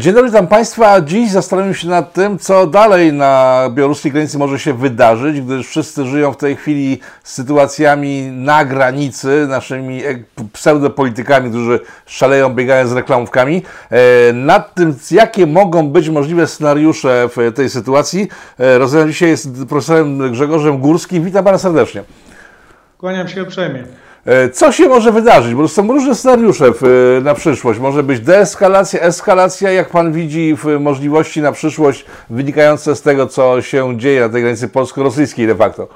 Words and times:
Dzień 0.00 0.14
dobry, 0.14 0.30
witam 0.30 0.46
Państwa. 0.46 1.00
Dziś 1.00 1.30
zastanowimy 1.30 1.74
się 1.74 1.88
nad 1.88 2.12
tym, 2.12 2.38
co 2.38 2.66
dalej 2.66 3.12
na 3.12 3.64
białoruskiej 3.74 4.12
granicy 4.12 4.38
może 4.38 4.58
się 4.58 4.74
wydarzyć, 4.74 5.40
gdyż 5.40 5.66
wszyscy 5.66 6.04
żyją 6.04 6.32
w 6.32 6.36
tej 6.36 6.56
chwili 6.56 7.00
z 7.22 7.32
sytuacjami 7.32 8.22
na 8.22 8.64
granicy, 8.64 9.46
naszymi 9.48 10.02
pseudopolitykami, 10.52 11.50
którzy 11.50 11.80
szaleją, 12.06 12.54
biegają 12.54 12.88
z 12.88 12.92
reklamówkami. 12.92 13.62
E, 13.90 14.32
nad 14.32 14.74
tym, 14.74 14.94
jakie 15.10 15.46
mogą 15.46 15.88
być 15.88 16.08
możliwe 16.08 16.46
scenariusze 16.46 17.28
w 17.36 17.52
tej 17.54 17.70
sytuacji, 17.70 18.28
e, 18.58 18.78
rozmawiam 18.78 19.08
dzisiaj 19.08 19.36
z 19.36 19.68
profesorem 19.68 20.32
Grzegorzem 20.32 20.78
Górskim. 20.78 21.24
Witam 21.24 21.44
Pana 21.44 21.58
serdecznie. 21.58 22.02
Kłaniam 22.98 23.28
się 23.28 23.42
uprzejmie. 23.42 23.84
E, 24.24 24.48
co 24.48 24.72
się 24.72 24.88
może 24.88 25.12
wydarzyć? 25.12 25.54
Bo 25.54 25.68
są 25.68 25.88
różne 25.88 26.14
scenariusze 26.14 26.66
e, 26.66 27.20
na 27.20 27.34
przyszłość. 27.34 27.80
Może 27.80 28.02
być 28.02 28.20
deeskalacja, 28.20 29.00
eskalacja, 29.00 29.70
jak 29.70 29.90
Pan 29.90 30.12
widzi 30.12 30.56
możliwości 30.80 31.42
na 31.42 31.52
przyszłość 31.52 32.04
wynikające 32.30 32.96
z 32.96 33.02
tego, 33.02 33.26
co 33.26 33.62
się 33.62 33.98
dzieje 33.98 34.20
na 34.20 34.28
tej 34.28 34.42
granicy 34.42 34.68
polsko-rosyjskiej 34.68 35.46
de 35.46 35.54
facto. 35.54 35.88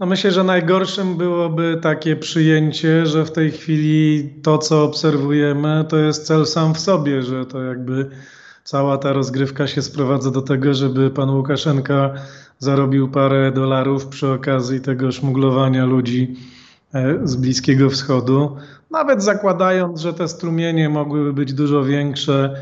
No 0.00 0.06
myślę, 0.06 0.30
że 0.30 0.44
najgorszym 0.44 1.16
byłoby 1.16 1.78
takie 1.82 2.16
przyjęcie, 2.16 3.06
że 3.06 3.24
w 3.24 3.32
tej 3.32 3.50
chwili 3.50 4.30
to, 4.42 4.58
co 4.58 4.84
obserwujemy, 4.84 5.84
to 5.88 5.96
jest 5.96 6.26
cel 6.26 6.46
sam 6.46 6.74
w 6.74 6.80
sobie, 6.80 7.22
że 7.22 7.46
to 7.46 7.62
jakby 7.62 8.10
cała 8.64 8.98
ta 8.98 9.12
rozgrywka 9.12 9.66
się 9.66 9.82
sprowadza 9.82 10.30
do 10.30 10.42
tego, 10.42 10.74
żeby 10.74 11.10
pan 11.10 11.30
Łukaszenka 11.30 12.14
zarobił 12.60 13.08
parę 13.08 13.52
dolarów 13.52 14.06
przy 14.06 14.28
okazji 14.28 14.80
tego 14.80 15.12
szmuglowania 15.12 15.86
ludzi 15.86 16.36
e, 16.94 17.18
z 17.24 17.36
Bliskiego 17.36 17.90
Wschodu. 17.90 18.56
Nawet 18.90 19.22
zakładając, 19.22 20.00
że 20.00 20.14
te 20.14 20.28
strumienie 20.28 20.88
mogłyby 20.88 21.32
być 21.32 21.52
dużo 21.52 21.84
większe 21.84 22.54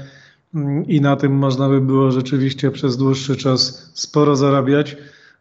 mm, 0.54 0.86
i 0.86 1.00
na 1.00 1.16
tym 1.16 1.32
można 1.32 1.68
by 1.68 1.80
było 1.80 2.10
rzeczywiście 2.10 2.70
przez 2.70 2.96
dłuższy 2.96 3.36
czas 3.36 3.90
sporo 3.94 4.36
zarabiać, 4.36 4.96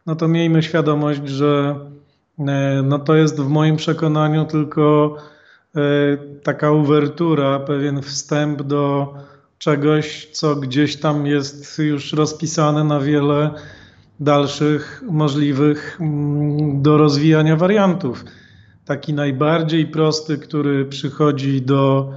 no 0.06 0.16
to 0.16 0.28
miejmy 0.28 0.62
świadomość, 0.62 1.28
że 1.28 1.80
e, 2.38 2.82
no 2.84 2.98
to 2.98 3.14
jest 3.14 3.40
w 3.40 3.48
moim 3.48 3.76
przekonaniu 3.76 4.44
tylko 4.44 5.16
e, 5.76 5.80
taka 6.42 6.70
uwertura, 6.70 7.60
pewien 7.60 8.02
wstęp 8.02 8.62
do 8.62 9.14
czegoś, 9.58 10.28
co 10.32 10.56
gdzieś 10.56 10.96
tam 10.96 11.26
jest 11.26 11.78
już 11.78 12.12
rozpisane 12.12 12.84
na 12.84 13.00
wiele 13.00 13.50
dalszych 14.20 15.02
możliwych 15.10 15.98
mm, 16.00 16.82
do 16.82 16.98
rozwijania 16.98 17.56
wariantów. 17.56 18.24
Taki 18.84 19.14
najbardziej 19.14 19.86
prosty, 19.86 20.38
który 20.38 20.84
przychodzi 20.84 21.62
do 21.62 22.12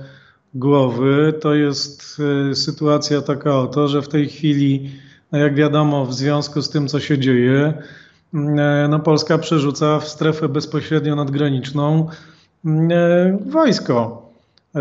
głowy, 0.53 1.33
to 1.41 1.53
jest 1.53 2.21
y, 2.51 2.55
sytuacja 2.55 3.21
taka 3.21 3.57
oto, 3.57 3.87
że 3.87 4.01
w 4.01 4.07
tej 4.07 4.29
chwili, 4.29 4.91
no 5.31 5.39
jak 5.39 5.55
wiadomo, 5.55 6.05
w 6.05 6.13
związku 6.13 6.61
z 6.61 6.69
tym, 6.69 6.87
co 6.87 6.99
się 6.99 7.19
dzieje, 7.19 7.73
mm, 8.33 8.91
no 8.91 8.99
Polska 8.99 9.37
przerzuca 9.37 9.99
w 9.99 10.07
strefę 10.07 10.49
bezpośrednio 10.49 11.15
nadgraniczną 11.15 12.07
mm, 12.65 12.91
e, 12.91 13.37
wojsko. 13.51 14.29
E, 14.75 14.79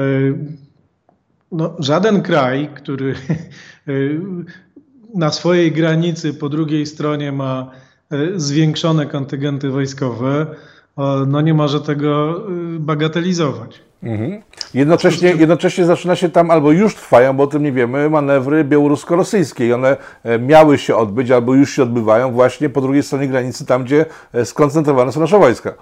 no, 1.53 1.77
żaden 1.79 2.23
kraj, 2.23 2.71
który 2.75 3.15
na 5.15 5.31
swojej 5.31 5.73
granicy 5.73 6.35
po 6.35 6.49
drugiej 6.49 6.87
stronie 6.87 7.33
ma 7.33 7.71
e, 8.11 8.17
zwiększone 8.37 9.07
kontyngenty 9.07 9.71
wojskowe, 9.71 10.47
no 11.27 11.41
nie 11.41 11.55
może 11.55 11.81
tego 11.81 12.37
e, 12.37 12.79
bagatelizować. 12.79 13.83
Mhm. 14.03 14.43
Jednocześnie, 14.75 15.29
jednocześnie 15.31 15.85
zaczyna 15.85 16.17
się 16.17 16.29
tam, 16.29 16.51
albo 16.51 16.73
już 16.73 16.95
trwają, 16.95 17.37
bo 17.37 17.43
o 17.43 17.47
tym 17.47 17.63
nie 17.63 17.73
wiemy, 17.73 18.11
manewry 18.11 18.65
białorusko-rosyjskie 18.65 19.67
i 19.67 19.73
one 19.73 19.97
e, 20.25 20.39
miały 20.39 20.79
się 20.79 20.97
odbyć, 20.97 21.31
albo 21.31 21.55
już 21.55 21.71
się 21.71 21.83
odbywają 21.83 22.33
właśnie 22.33 22.69
po 22.69 22.81
drugiej 22.81 23.03
stronie 23.03 23.29
granicy, 23.29 23.67
tam 23.67 23.85
gdzie 23.85 24.07
skoncentrowane 24.45 25.13
są 25.13 25.21
nasze 25.21 25.39
wojska. 25.39 25.75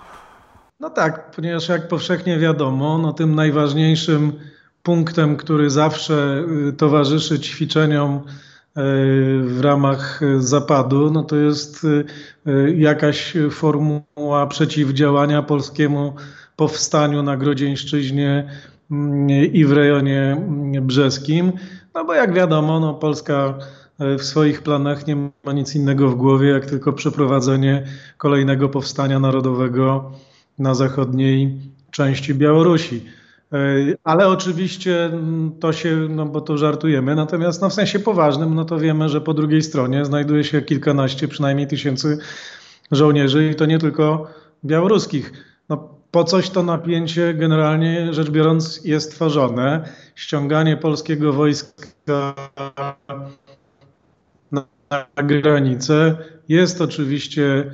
No 0.80 0.90
tak, 0.90 1.30
ponieważ 1.30 1.68
jak 1.68 1.88
powszechnie 1.88 2.38
wiadomo, 2.38 2.98
no 2.98 3.12
tym 3.12 3.34
najważniejszym 3.34 4.32
punktem, 4.82 5.36
który 5.36 5.70
zawsze 5.70 6.44
towarzyszy 6.76 7.40
ćwiczeniom 7.40 8.20
E, 8.22 8.47
w 9.44 9.58
ramach 9.60 10.20
zapadu, 10.38 11.10
no 11.10 11.22
to 11.22 11.36
jest 11.36 11.86
e, 12.46 12.72
jakaś 12.72 13.34
formuła 13.50 14.46
przeciwdziałania 14.46 15.42
polskiemu 15.42 16.14
powstaniu 16.56 17.22
na 17.22 17.36
Grodzieńszczyźnie 17.36 18.50
mm, 18.90 19.30
i 19.30 19.64
w 19.64 19.72
rejonie 19.72 20.36
brzeskim. 20.82 21.52
No 21.94 22.04
bo 22.04 22.14
jak 22.14 22.32
wiadomo, 22.32 22.80
no 22.80 22.94
Polska 22.94 23.58
e, 23.98 24.18
w 24.18 24.24
swoich 24.24 24.62
planach 24.62 25.06
nie 25.06 25.16
ma 25.44 25.52
nic 25.52 25.74
innego 25.74 26.08
w 26.08 26.14
głowie, 26.14 26.48
jak 26.48 26.66
tylko 26.66 26.92
przeprowadzenie 26.92 27.86
kolejnego 28.16 28.68
powstania 28.68 29.18
narodowego 29.18 30.12
na 30.58 30.74
zachodniej 30.74 31.58
części 31.90 32.34
Białorusi. 32.34 33.04
E, 33.52 33.56
ale 34.04 34.28
oczywiście 34.28 35.04
mm, 35.04 35.52
to 35.60 35.72
się, 35.72 35.96
no 36.10 36.26
bo 36.26 36.40
to 36.40 36.58
żartujemy, 36.58 37.14
natomiast 37.14 37.62
no 37.62 37.68
w 37.68 37.74
sensie 37.74 37.98
poważnym, 37.98 38.54
no 38.54 38.64
to 38.64 38.78
wiemy, 38.78 39.08
że 39.08 39.20
po 39.20 39.34
drugiej 39.34 39.62
stronie 39.62 40.04
znajduje 40.04 40.44
się 40.44 40.62
kilkanaście 40.62 41.28
przynajmniej 41.28 41.66
tysięcy 41.66 42.18
żołnierzy 42.90 43.50
i 43.50 43.54
to 43.54 43.66
nie 43.66 43.78
tylko 43.78 44.26
białoruskich. 44.64 45.32
No, 45.68 45.88
po 46.10 46.24
coś 46.24 46.50
to 46.50 46.62
napięcie 46.62 47.34
generalnie 47.34 48.14
rzecz 48.14 48.30
biorąc 48.30 48.84
jest 48.84 49.14
tworzone. 49.14 49.88
Ściąganie 50.14 50.76
polskiego 50.76 51.32
wojska 51.32 52.34
na, 54.52 54.64
granicę 55.16 56.16
jest 56.48 56.80
oczywiście, 56.80 57.70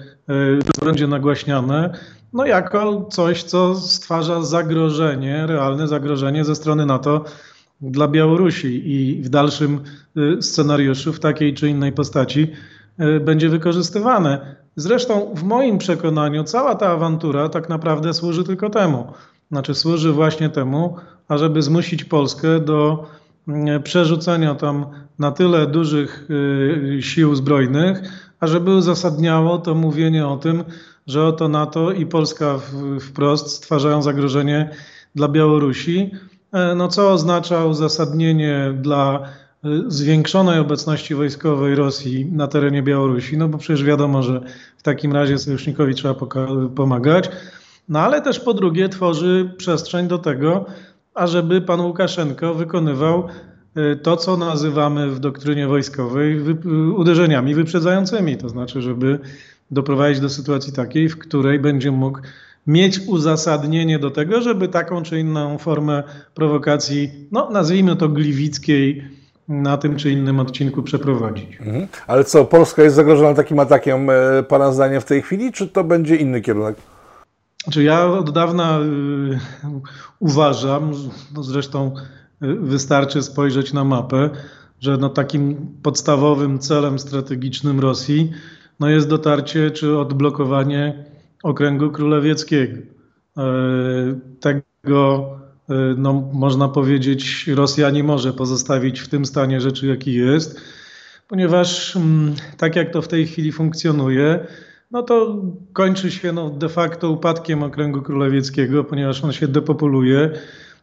będzie 0.84 1.06
nagłaśniane, 1.06 1.98
no 2.34 2.46
jako 2.46 3.06
coś, 3.10 3.42
co 3.42 3.74
stwarza 3.74 4.42
zagrożenie, 4.42 5.46
realne 5.46 5.88
zagrożenie 5.88 6.44
ze 6.44 6.54
strony 6.54 6.86
NATO 6.86 7.24
dla 7.80 8.08
Białorusi 8.08 8.82
i 8.92 9.22
w 9.22 9.28
dalszym 9.28 9.80
y, 10.16 10.42
scenariuszu 10.42 11.12
w 11.12 11.20
takiej 11.20 11.54
czy 11.54 11.68
innej 11.68 11.92
postaci 11.92 12.50
y, 13.00 13.20
będzie 13.20 13.48
wykorzystywane. 13.48 14.56
Zresztą 14.76 15.34
w 15.34 15.42
moim 15.42 15.78
przekonaniu 15.78 16.44
cała 16.44 16.74
ta 16.74 16.88
awantura 16.88 17.48
tak 17.48 17.68
naprawdę 17.68 18.14
służy 18.14 18.44
tylko 18.44 18.70
temu. 18.70 19.06
Znaczy 19.50 19.74
służy 19.74 20.12
właśnie 20.12 20.48
temu, 20.48 20.96
ażeby 21.28 21.62
zmusić 21.62 22.04
Polskę 22.04 22.60
do 22.60 23.06
mm, 23.48 23.82
przerzucenia 23.82 24.54
tam 24.54 24.86
na 25.18 25.32
tyle 25.32 25.66
dużych 25.66 26.28
y, 26.30 26.98
sił 27.02 27.34
zbrojnych, 27.34 28.02
ażeby 28.40 28.74
uzasadniało 28.74 29.58
to 29.58 29.74
mówienie 29.74 30.26
o 30.26 30.36
tym, 30.36 30.64
że 31.06 31.24
oto 31.24 31.48
NATO 31.48 31.92
i 31.92 32.06
Polska 32.06 32.58
wprost 33.00 33.50
stwarzają 33.50 34.02
zagrożenie 34.02 34.70
dla 35.14 35.28
Białorusi, 35.28 36.10
e, 36.52 36.74
no 36.74 36.88
co 36.88 37.12
oznacza 37.12 37.64
uzasadnienie 37.64 38.74
dla 38.82 39.20
e, 39.64 39.68
zwiększonej 39.86 40.58
obecności 40.58 41.14
wojskowej 41.14 41.74
Rosji 41.74 42.26
na 42.26 42.46
terenie 42.46 42.82
Białorusi, 42.82 43.36
no 43.36 43.48
bo 43.48 43.58
przecież 43.58 43.84
wiadomo, 43.84 44.22
że 44.22 44.40
w 44.76 44.82
takim 44.82 45.12
razie 45.12 45.38
sojusznikowi 45.38 45.94
trzeba 45.94 46.14
pomagać, 46.76 47.30
no 47.88 48.00
ale 48.00 48.22
też 48.22 48.40
po 48.40 48.54
drugie 48.54 48.88
tworzy 48.88 49.54
przestrzeń 49.56 50.08
do 50.08 50.18
tego, 50.18 50.66
ażeby 51.14 51.60
pan 51.60 51.80
Łukaszenko 51.80 52.54
wykonywał 52.54 53.28
e, 53.74 53.96
to, 53.96 54.16
co 54.16 54.36
nazywamy 54.36 55.10
w 55.10 55.18
doktrynie 55.18 55.66
wojskowej 55.66 56.40
uderzeniami 56.96 57.54
wyprzedzającymi, 57.54 58.36
to 58.36 58.48
znaczy, 58.48 58.82
żeby 58.82 59.18
doprowadzić 59.74 60.20
do 60.20 60.28
sytuacji 60.28 60.72
takiej, 60.72 61.08
w 61.08 61.18
której 61.18 61.58
będzie 61.58 61.90
mógł 61.90 62.18
mieć 62.66 63.00
uzasadnienie 63.06 63.98
do 63.98 64.10
tego, 64.10 64.42
żeby 64.42 64.68
taką 64.68 65.02
czy 65.02 65.20
inną 65.20 65.58
formę 65.58 66.02
prowokacji, 66.34 67.10
no 67.32 67.50
nazwijmy 67.50 67.96
to 67.96 68.08
gliwickiej, 68.08 69.04
na 69.48 69.76
tym 69.76 69.96
czy 69.96 70.10
innym 70.10 70.40
odcinku 70.40 70.82
przeprowadzić. 70.82 71.56
Mhm. 71.60 71.86
Ale 72.06 72.24
co, 72.24 72.44
Polska 72.44 72.82
jest 72.82 72.96
zagrożona 72.96 73.34
takim 73.34 73.58
atakiem, 73.58 74.10
e, 74.10 74.42
Pana 74.48 74.72
zdaniem, 74.72 75.00
w 75.00 75.04
tej 75.04 75.22
chwili, 75.22 75.52
czy 75.52 75.68
to 75.68 75.84
będzie 75.84 76.16
inny 76.16 76.40
kierunek? 76.40 76.76
Znaczy 77.64 77.82
ja 77.82 78.06
od 78.06 78.30
dawna 78.30 78.78
y, 78.80 78.82
uważam, 80.18 80.92
no 81.34 81.42
zresztą 81.42 81.94
y, 82.42 82.54
wystarczy 82.54 83.22
spojrzeć 83.22 83.72
na 83.72 83.84
mapę, 83.84 84.30
że 84.80 84.96
no 84.96 85.08
takim 85.08 85.56
podstawowym 85.82 86.58
celem 86.58 86.98
strategicznym 86.98 87.80
Rosji 87.80 88.32
no 88.80 88.88
jest 88.88 89.08
dotarcie 89.08 89.70
czy 89.70 89.98
odblokowanie 89.98 91.04
okręgu 91.42 91.90
królewieckiego. 91.90 92.78
E, 93.36 93.42
tego, 94.40 95.30
e, 95.68 95.74
no, 95.96 96.30
można 96.32 96.68
powiedzieć, 96.68 97.48
Rosja 97.48 97.90
nie 97.90 98.04
może 98.04 98.32
pozostawić 98.32 99.00
w 99.00 99.08
tym 99.08 99.26
stanie 99.26 99.60
rzeczy, 99.60 99.86
jaki 99.86 100.14
jest, 100.14 100.60
ponieważ 101.28 101.96
mm, 101.96 102.34
tak 102.56 102.76
jak 102.76 102.90
to 102.92 103.02
w 103.02 103.08
tej 103.08 103.26
chwili 103.26 103.52
funkcjonuje, 103.52 104.46
no 104.90 105.02
to 105.02 105.42
kończy 105.72 106.10
się 106.10 106.32
no, 106.32 106.50
de 106.50 106.68
facto 106.68 107.10
upadkiem 107.10 107.62
okręgu 107.62 108.02
królewieckiego, 108.02 108.84
ponieważ 108.84 109.24
on 109.24 109.32
się 109.32 109.48
depopuluje. 109.48 110.30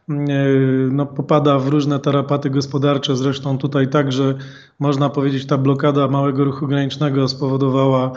No, 0.08 1.06
popada 1.06 1.58
w 1.58 1.68
różne 1.68 1.98
tarapaty 1.98 2.50
gospodarcze. 2.50 3.16
Zresztą 3.16 3.58
tutaj 3.58 3.88
także 3.88 4.34
można 4.78 5.08
powiedzieć, 5.08 5.46
ta 5.46 5.58
blokada 5.58 6.08
małego 6.08 6.44
ruchu 6.44 6.66
granicznego 6.66 7.28
spowodowała 7.28 8.12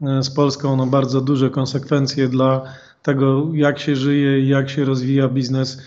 z 0.00 0.30
Polską 0.30 0.76
no, 0.76 0.86
bardzo 0.86 1.20
duże 1.20 1.50
konsekwencje 1.50 2.28
dla 2.28 2.62
tego, 3.02 3.48
jak 3.52 3.78
się 3.78 3.96
żyje 3.96 4.40
i 4.40 4.48
jak 4.48 4.70
się 4.70 4.84
rozwija 4.84 5.28
biznes 5.28 5.82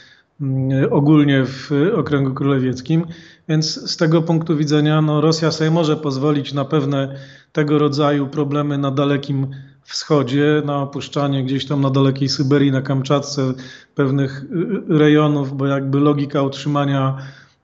ogólnie 0.92 1.46
w 1.46 1.72
okręgu 1.96 2.34
królewieckim. 2.34 3.06
Więc 3.50 3.92
z 3.92 3.98
tego 3.98 4.22
punktu 4.22 4.58
widzenia 4.58 5.02
no, 5.02 5.22
Rosja 5.22 5.52
sobie 5.52 5.72
może 5.72 5.98
pozwolić 5.98 6.54
na 6.54 6.66
pewne 6.66 7.16
tego 7.52 7.78
rodzaju 7.78 8.28
problemy 8.28 8.78
na 8.78 8.92
Dalekim 8.92 9.48
Wschodzie, 9.84 10.62
na 10.66 10.82
opuszczanie 10.82 11.44
gdzieś 11.44 11.66
tam 11.66 11.82
na 11.82 11.90
dalekiej 11.90 12.30
Syberii, 12.30 12.72
na 12.72 12.82
Kamczatce 12.82 13.54
pewnych 13.96 14.44
y, 14.44 14.94
y, 14.94 15.00
rejonów, 15.00 15.58
bo 15.58 15.66
jakby 15.66 16.00
logika 16.00 16.42
utrzymania 16.42 17.18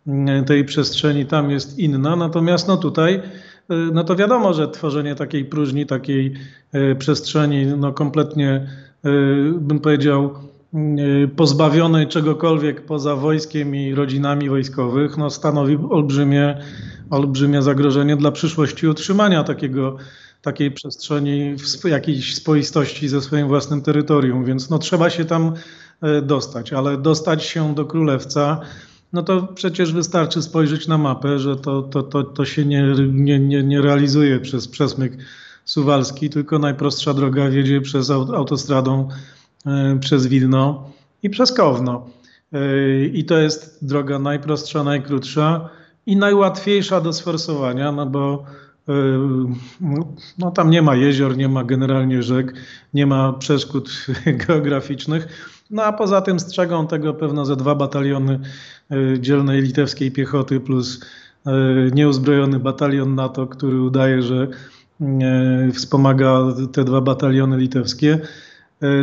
mm, 0.07 0.45
tej 0.45 0.65
przestrzeni 0.65 1.25
tam 1.25 1.51
jest 1.51 1.79
inna. 1.79 2.15
Natomiast 2.15 2.67
no 2.67 2.77
tutaj 2.77 3.15
y, 3.15 3.21
no 3.69 4.03
to 4.03 4.15
wiadomo, 4.15 4.53
że 4.53 4.67
tworzenie 4.67 5.15
takiej 5.15 5.45
próżni, 5.45 5.85
takiej 5.85 6.33
przestrzeni 6.99 7.65
no 7.65 7.93
kompletnie 7.93 8.67
bym 9.59 9.79
powiedział 9.79 10.33
pozbawionej 11.35 12.07
czegokolwiek 12.07 12.85
poza 12.85 13.15
wojskiem 13.15 13.75
i 13.75 13.95
rodzinami 13.95 14.49
wojskowych, 14.49 15.17
no 15.17 15.29
stanowi 15.29 15.77
olbrzymie, 15.89 16.57
olbrzymie 17.09 17.61
zagrożenie 17.61 18.15
dla 18.15 18.31
przyszłości 18.31 18.87
utrzymania 18.87 19.43
takiego 19.43 19.97
takiej 20.41 20.71
przestrzeni 20.71 21.55
w 21.57 21.85
jakiejś 21.85 22.35
spoistości 22.35 23.07
ze 23.07 23.21
swoim 23.21 23.47
własnym 23.47 23.81
terytorium, 23.81 24.45
więc 24.45 24.69
no 24.69 24.79
trzeba 24.79 25.09
się 25.09 25.25
tam 25.25 25.53
e, 26.01 26.21
dostać, 26.21 26.73
ale 26.73 26.97
dostać 26.97 27.43
się 27.43 27.75
do 27.75 27.85
Królewca, 27.85 28.61
no 29.13 29.23
to 29.23 29.47
przecież 29.55 29.93
wystarczy 29.93 30.41
spojrzeć 30.41 30.87
na 30.87 30.97
mapę, 30.97 31.39
że 31.39 31.55
to, 31.55 31.81
to, 31.81 32.03
to, 32.03 32.23
to 32.23 32.45
się 32.45 32.65
nie, 32.65 32.93
nie, 33.11 33.39
nie, 33.39 33.63
nie 33.63 33.81
realizuje 33.81 34.39
przez 34.39 34.67
przesmyk 34.67 35.17
suwalski, 35.65 36.29
tylko 36.29 36.59
najprostsza 36.59 37.13
droga 37.13 37.49
wiedzie 37.49 37.81
przez 37.81 38.09
autostradą 38.09 39.07
e, 39.65 39.97
przez 39.99 40.27
Wilno 40.27 40.89
i 41.23 41.29
przez 41.29 41.51
Kowno. 41.51 42.09
E, 42.53 43.05
I 43.05 43.25
to 43.25 43.37
jest 43.37 43.85
droga 43.85 44.19
najprostsza, 44.19 44.83
najkrótsza 44.83 45.69
i 46.05 46.17
najłatwiejsza 46.17 47.01
do 47.01 47.13
sforsowania, 47.13 47.91
no 47.91 48.05
bo 48.05 48.45
no 50.37 50.51
tam 50.51 50.69
nie 50.69 50.81
ma 50.81 50.95
jezior, 50.95 51.37
nie 51.37 51.49
ma 51.49 51.63
generalnie 51.63 52.23
rzek, 52.23 52.53
nie 52.93 53.05
ma 53.05 53.33
przeszkód 53.33 54.05
geograficznych. 54.47 55.27
No 55.71 55.83
a 55.83 55.93
poza 55.93 56.21
tym 56.21 56.39
strzegą 56.39 56.87
tego 56.87 57.13
pewno 57.13 57.45
ze 57.45 57.55
dwa 57.55 57.75
bataliony 57.75 58.39
y, 58.91 59.17
dzielnej 59.19 59.61
litewskiej 59.61 60.11
piechoty 60.11 60.59
plus 60.59 61.01
y, 61.47 61.51
nieuzbrojony 61.93 62.59
batalion 62.59 63.15
NATO, 63.15 63.47
który 63.47 63.81
udaje, 63.81 64.21
że 64.21 64.47
wspomaga 65.73 66.39
te 66.71 66.83
dwa 66.83 67.01
bataliony 67.01 67.57
litewskie. 67.57 68.19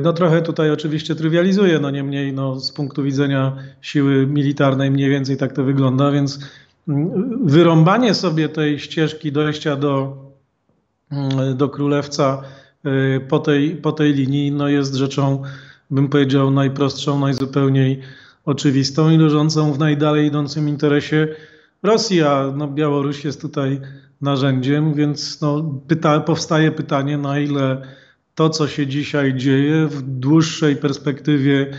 No 0.03 0.13
trochę 0.13 0.43
tutaj 0.43 0.71
oczywiście 0.71 1.15
trywializuje, 1.15 1.79
no 1.79 1.91
niemniej 1.91 2.33
no, 2.33 2.61
z 2.61 2.73
punktu 2.73 3.03
widzenia 3.03 3.57
siły 3.81 4.27
militarnej 4.27 4.91
mniej 4.91 5.11
więcej 5.11 5.37
tak 5.37 5.53
to 5.53 5.65
wygląda, 5.65 6.11
więc 6.11 6.39
wyrąbanie 7.45 8.15
sobie 8.15 8.49
tej 8.49 8.79
ścieżki 8.79 9.33
dojścia 9.33 9.77
do, 9.77 10.17
mm, 11.11 11.57
do 11.57 11.69
Królewca 11.69 12.43
y, 12.87 13.21
po 13.29 13.39
tej, 13.39 13.77
po 13.77 13.93
tej 13.93 14.13
linii 14.13 14.53
no 14.53 14.69
jest 14.69 14.95
rzeczą, 14.95 15.43
bym 15.91 16.09
powiedział, 16.09 16.51
najprostszą, 16.51 17.21
najzupełniej 17.21 18.01
oczywistą 18.45 19.11
i 19.11 19.19
leżącą 19.19 19.73
w 19.73 19.79
najdalej 19.79 20.27
idącym 20.27 20.69
interesie 20.69 21.29
Rosji, 21.83 22.23
a 22.23 22.53
no 22.57 22.69
Białoruś 22.69 23.25
jest 23.25 23.41
tutaj 23.41 23.81
narzędziem, 24.21 24.95
więc 24.95 25.41
no 25.41 25.81
pyta, 25.89 26.21
powstaje 26.21 26.73
pytanie, 26.73 27.19
na 27.19 27.39
ile 27.39 27.83
to, 28.35 28.51
co 28.51 28.69
się 28.69 28.87
dzisiaj 28.87 29.35
dzieje 29.35 29.87
w 29.87 30.03
dłuższej 30.03 30.77
perspektywie 30.77 31.71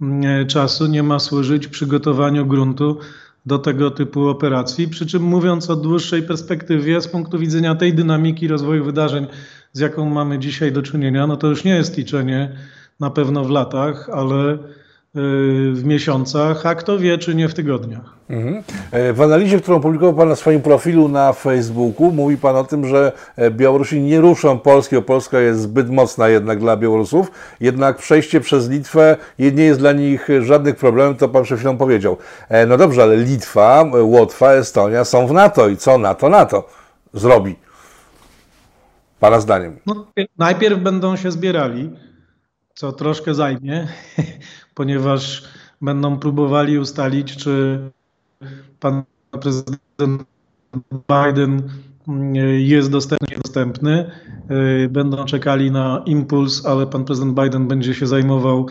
mm, 0.00 0.46
czasu 0.46 0.86
nie 0.86 1.02
ma 1.02 1.18
służyć 1.18 1.68
przygotowaniu 1.68 2.46
gruntu 2.46 2.98
do 3.46 3.58
tego 3.58 3.90
typu 3.90 4.28
operacji. 4.28 4.88
Przy 4.88 5.06
czym 5.06 5.22
mówiąc 5.22 5.70
o 5.70 5.76
dłuższej 5.76 6.22
perspektywie, 6.22 7.00
z 7.00 7.08
punktu 7.08 7.38
widzenia 7.38 7.74
tej 7.74 7.94
dynamiki 7.94 8.48
rozwoju 8.48 8.84
wydarzeń, 8.84 9.26
z 9.72 9.80
jaką 9.80 10.10
mamy 10.10 10.38
dzisiaj 10.38 10.72
do 10.72 10.82
czynienia, 10.82 11.26
no 11.26 11.36
to 11.36 11.46
już 11.46 11.64
nie 11.64 11.74
jest 11.74 11.96
liczenie 11.96 12.56
na 13.00 13.10
pewno 13.10 13.44
w 13.44 13.50
latach, 13.50 14.08
ale 14.12 14.58
w 15.14 15.82
miesiącach, 15.84 16.66
a 16.66 16.74
kto 16.74 16.98
wie, 16.98 17.18
czy 17.18 17.34
nie 17.34 17.48
w 17.48 17.54
tygodniach. 17.54 18.16
Mhm. 18.30 18.62
E, 18.90 19.12
w 19.12 19.22
analizie, 19.22 19.60
którą 19.60 19.80
publikował 19.80 20.14
Pan 20.14 20.28
na 20.28 20.36
swoim 20.36 20.62
profilu 20.62 21.08
na 21.08 21.32
Facebooku, 21.32 22.12
mówi 22.12 22.36
Pan 22.36 22.56
o 22.56 22.64
tym, 22.64 22.86
że 22.86 23.12
e, 23.36 23.50
Białorusi 23.50 24.00
nie 24.00 24.20
ruszą 24.20 24.58
Polski, 24.58 24.96
bo 24.96 25.02
Polska 25.02 25.40
jest 25.40 25.60
zbyt 25.60 25.90
mocna 25.90 26.28
jednak 26.28 26.58
dla 26.58 26.76
Białorusów, 26.76 27.30
jednak 27.60 27.96
przejście 27.96 28.40
przez 28.40 28.70
Litwę 28.70 29.16
nie 29.38 29.64
jest 29.64 29.80
dla 29.80 29.92
nich 29.92 30.28
żadnych 30.40 30.76
problemów, 30.76 31.18
to 31.18 31.28
Pan 31.28 31.44
przed 31.44 31.58
chwilą 31.58 31.76
powiedział. 31.76 32.16
E, 32.48 32.66
no 32.66 32.76
dobrze, 32.76 33.02
ale 33.02 33.16
Litwa, 33.16 33.84
Łotwa, 34.02 34.52
Estonia 34.52 35.04
są 35.04 35.26
w 35.26 35.32
NATO 35.32 35.68
i 35.68 35.76
co 35.76 35.98
NATO 35.98 36.28
NATO 36.28 36.68
zrobi? 37.14 37.56
Pana 39.20 39.40
zdaniem. 39.40 39.78
No, 39.86 40.06
najpierw 40.38 40.80
będą 40.80 41.16
się 41.16 41.32
zbierali, 41.32 41.90
co 42.74 42.92
troszkę 42.92 43.34
zajmie, 43.34 43.88
ponieważ 44.74 45.44
będą 45.82 46.18
próbowali 46.18 46.78
ustalić, 46.78 47.36
czy 47.36 47.78
pan 48.80 49.02
prezydent 49.40 50.22
Biden 50.92 51.62
mm, 52.08 52.34
jest 52.60 52.90
dostępny, 52.90 53.36
dostępny. 53.44 54.10
Y, 54.84 54.88
będą 54.88 55.24
czekali 55.24 55.70
na 55.70 56.02
impuls, 56.06 56.66
ale 56.66 56.86
pan 56.86 57.04
prezydent 57.04 57.40
Biden 57.40 57.68
będzie 57.68 57.94
się 57.94 58.06
zajmował 58.06 58.66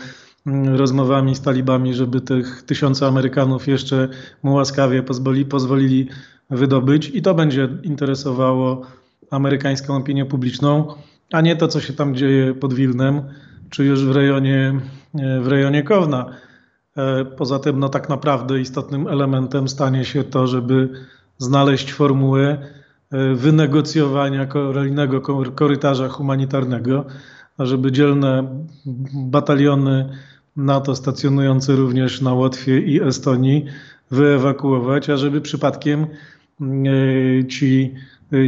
mm, 0.46 0.74
rozmowami 0.74 1.34
z 1.34 1.40
talibami, 1.40 1.94
żeby 1.94 2.20
tych 2.20 2.62
tysiące 2.62 3.06
Amerykanów 3.06 3.68
jeszcze 3.68 4.08
mu 4.42 4.54
łaskawie 4.54 5.02
pozwoli, 5.02 5.44
pozwolili 5.44 6.08
wydobyć 6.50 7.08
i 7.14 7.22
to 7.22 7.34
będzie 7.34 7.68
interesowało 7.82 8.82
amerykańską 9.30 9.96
opinię 9.96 10.26
publiczną, 10.26 10.94
a 11.32 11.40
nie 11.40 11.56
to, 11.56 11.68
co 11.68 11.80
się 11.80 11.92
tam 11.92 12.14
dzieje 12.14 12.54
pod 12.54 12.74
Wilnem 12.74 13.22
czy 13.72 13.84
już 13.84 14.04
w 14.04 14.10
rejonie, 14.10 14.80
e, 15.14 15.40
w 15.40 15.48
rejonie 15.48 15.82
Kowna. 15.82 16.30
E, 16.96 17.24
poza 17.24 17.58
tym, 17.58 17.78
no 17.78 17.88
tak 17.88 18.08
naprawdę 18.08 18.60
istotnym 18.60 19.08
elementem 19.08 19.68
stanie 19.68 20.04
się 20.04 20.24
to, 20.24 20.46
żeby 20.46 20.88
znaleźć 21.38 21.92
formułę 21.92 22.58
e, 23.10 23.34
wynegocjowania 23.34 24.46
kolejnego 24.46 25.20
korytarza 25.54 26.08
humanitarnego, 26.08 27.04
żeby 27.58 27.92
dzielne 27.92 28.62
bataliony 29.14 30.08
NATO 30.56 30.96
stacjonujące 30.96 31.76
również 31.76 32.20
na 32.20 32.32
Łotwie 32.32 32.80
i 32.80 33.02
Estonii 33.02 33.64
wyewakuować, 34.10 35.10
a 35.10 35.16
żeby 35.16 35.40
przypadkiem 35.40 36.06
ci 37.48 37.94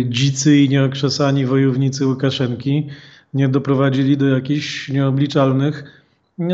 dzicy 0.05 0.57
i 0.57 0.69
nieokrzesani 0.69 1.47
wojownicy 1.47 2.07
Łukaszenki 2.07 2.89
nie 3.35 3.49
doprowadzili 3.49 4.17
do 4.17 4.29
jakichś 4.29 4.89
nieobliczalnych 4.89 5.85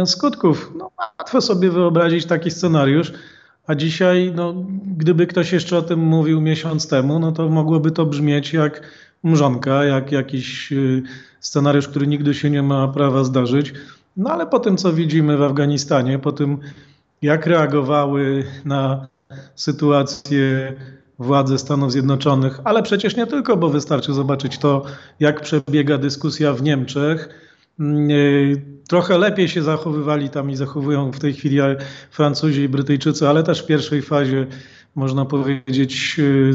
skutków. 0.06 0.72
No, 0.78 0.90
łatwo 0.98 1.40
sobie 1.40 1.70
wyobrazić 1.70 2.26
taki 2.26 2.50
scenariusz, 2.50 3.12
a 3.66 3.74
dzisiaj, 3.74 4.32
no, 4.34 4.54
gdyby 4.96 5.26
ktoś 5.26 5.52
jeszcze 5.52 5.78
o 5.78 5.82
tym 5.82 6.00
mówił 6.00 6.40
miesiąc 6.40 6.88
temu, 6.88 7.18
no 7.18 7.32
to 7.32 7.48
mogłoby 7.48 7.90
to 7.90 8.06
brzmieć 8.06 8.52
jak 8.52 8.82
mrzonka, 9.22 9.84
jak 9.84 10.12
jakiś 10.12 10.72
y, 10.72 11.02
scenariusz, 11.40 11.88
który 11.88 12.06
nigdy 12.06 12.34
się 12.34 12.50
nie 12.50 12.62
ma 12.62 12.88
prawa 12.88 13.24
zdarzyć. 13.24 13.72
No 14.16 14.30
ale 14.30 14.46
po 14.46 14.58
tym, 14.60 14.76
co 14.76 14.92
widzimy 14.92 15.36
w 15.36 15.42
Afganistanie, 15.42 16.18
po 16.18 16.32
tym, 16.32 16.58
jak 17.22 17.46
reagowały 17.46 18.44
na 18.64 19.08
sytuację 19.54 20.74
władze 21.20 21.58
Stanów 21.58 21.92
Zjednoczonych, 21.92 22.60
ale 22.64 22.82
przecież 22.82 23.16
nie 23.16 23.26
tylko, 23.26 23.56
bo 23.56 23.68
wystarczy 23.68 24.12
zobaczyć 24.14 24.58
to, 24.58 24.84
jak 25.20 25.40
przebiega 25.40 25.98
dyskusja 25.98 26.52
w 26.52 26.62
Niemczech. 26.62 27.28
Mm, 27.80 28.10
y, 28.10 28.62
trochę 28.88 29.18
lepiej 29.18 29.48
się 29.48 29.62
zachowywali 29.62 30.30
tam 30.30 30.50
i 30.50 30.56
zachowują 30.56 31.10
w 31.10 31.18
tej 31.18 31.32
chwili 31.34 31.58
Francuzi 32.10 32.62
i 32.62 32.68
Brytyjczycy, 32.68 33.28
ale 33.28 33.42
też 33.42 33.62
w 33.62 33.66
pierwszej 33.66 34.02
fazie 34.02 34.46
można 34.94 35.24
powiedzieć 35.24 36.16
y, 36.18 36.52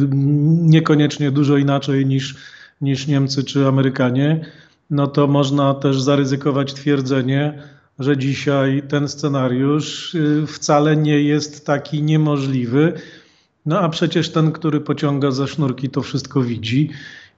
niekoniecznie 0.62 1.31
dużo 1.31 1.57
inaczej 1.57 2.05
niż, 2.05 2.36
niż 2.81 3.07
Niemcy 3.07 3.43
czy 3.43 3.67
Amerykanie. 3.67 4.45
No 4.89 5.07
to 5.07 5.27
można 5.27 5.74
też 5.74 6.01
zaryzykować 6.01 6.74
twierdzenie, 6.74 7.63
że 8.00 8.17
dzisiaj 8.17 8.84
ten 8.88 9.07
scenariusz 9.07 10.15
y, 10.15 10.48
wcale 10.48 10.95
nie 10.95 11.22
jest 11.22 11.65
taki 11.65 12.03
niemożliwy 12.03 12.93
no 13.65 13.79
a 13.79 13.89
przecież 13.89 14.31
ten, 14.31 14.51
który 14.51 14.81
pociąga 14.81 15.31
za 15.31 15.48
sznurki, 15.48 15.89
to 15.89 16.01
wszystko 16.01 16.41
widzi 16.41 16.89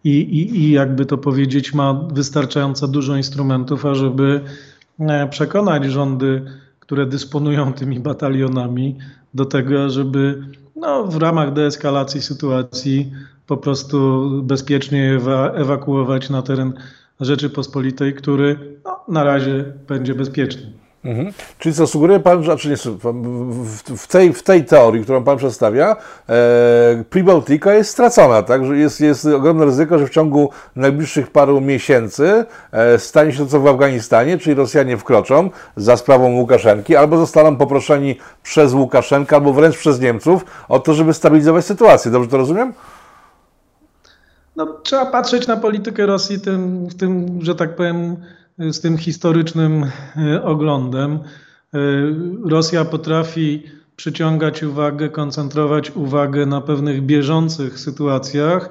i, 0.04 0.10
i, 0.10 0.60
i 0.60 0.72
jakby 0.72 1.06
to 1.06 1.18
powiedzieć, 1.18 1.74
ma 1.74 1.94
wystarczająco 1.94 2.88
dużo 2.88 3.18
instrumentów, 3.18 3.86
ażeby 3.86 4.42
e, 5.00 5.28
przekonać 5.28 5.86
rządy, 5.86 6.46
które 6.80 7.06
dysponują 7.06 7.74
tymi 7.74 8.00
batalionami, 8.00 8.96
do 9.34 9.46
tego, 9.46 9.90
żeby 9.90 10.44
no, 10.76 11.04
w 11.04 11.18
ramach 11.18 11.54
deeskalacji 11.54 12.22
sytuacji 12.22 13.12
po 13.48 13.58
prostu 13.58 14.30
bezpiecznie 14.44 15.14
ewa 15.14 15.52
ewakuować 15.52 16.30
na 16.30 16.42
teren 16.42 16.74
Rzeczypospolitej, 17.20 18.14
który 18.14 18.78
no, 18.86 19.00
na 19.08 19.24
razie 19.24 19.66
będzie 19.88 20.16
bezpieczny. 20.16 20.74
Mhm. 21.08 21.34
Czyli 21.60 21.76
co 21.76 21.88
sugeruje 21.88 22.20
Pan, 22.20 22.44
że 22.44 22.46
znaczy 22.46 22.70
nie, 22.70 22.78
w, 23.98 24.08
tej, 24.08 24.34
w 24.34 24.44
tej 24.44 24.66
teorii, 24.66 25.04
którą 25.04 25.24
Pan 25.24 25.38
przedstawia, 25.38 25.96
e, 26.30 27.04
Pribałtyka 27.10 27.74
jest 27.74 27.90
stracona, 27.90 28.44
tak? 28.44 28.66
Że 28.66 28.78
jest, 28.78 29.02
jest 29.02 29.26
ogromne 29.26 29.66
ryzyko, 29.66 30.00
że 30.00 30.08
w 30.08 30.10
ciągu 30.10 30.50
najbliższych 30.76 31.32
paru 31.32 31.62
miesięcy 31.62 32.46
e, 32.72 33.00
stanie 33.00 33.32
się 33.32 33.38
to, 33.38 33.46
co 33.46 33.60
w 33.60 33.68
Afganistanie, 33.68 34.38
czyli 34.38 34.56
Rosjanie 34.56 34.98
wkroczą 34.98 35.50
za 35.76 35.98
sprawą 35.98 36.34
Łukaszenki, 36.34 36.96
albo 36.96 37.18
zostaną 37.18 37.56
poproszeni 37.56 38.18
przez 38.44 38.74
Łukaszenkę, 38.74 39.36
albo 39.36 39.54
wręcz 39.54 39.78
przez 39.78 40.00
Niemców 40.00 40.46
o 40.70 40.80
to, 40.80 40.94
żeby 40.94 41.14
stabilizować 41.14 41.66
sytuację. 41.66 42.12
Dobrze 42.12 42.30
to 42.30 42.38
rozumiem? 42.38 42.74
No, 44.56 44.66
trzeba 44.84 45.06
patrzeć 45.06 45.48
na 45.48 45.58
politykę 45.58 46.06
Rosji 46.06 46.40
tym, 46.40 46.88
w 46.88 46.96
tym, 46.96 47.40
że 47.42 47.56
tak 47.56 47.76
powiem, 47.76 48.18
z 48.60 48.82
tym 48.82 48.98
historycznym 48.98 49.86
e, 50.18 50.44
oglądem. 50.44 51.12
E, 51.14 51.80
Rosja 52.44 52.86
potrafi 52.86 53.64
przyciągać 53.96 54.64
uwagę, 54.64 55.10
koncentrować 55.10 55.92
uwagę 55.92 56.46
na 56.46 56.62
pewnych 56.62 57.06
bieżących 57.06 57.80
sytuacjach, 57.80 58.70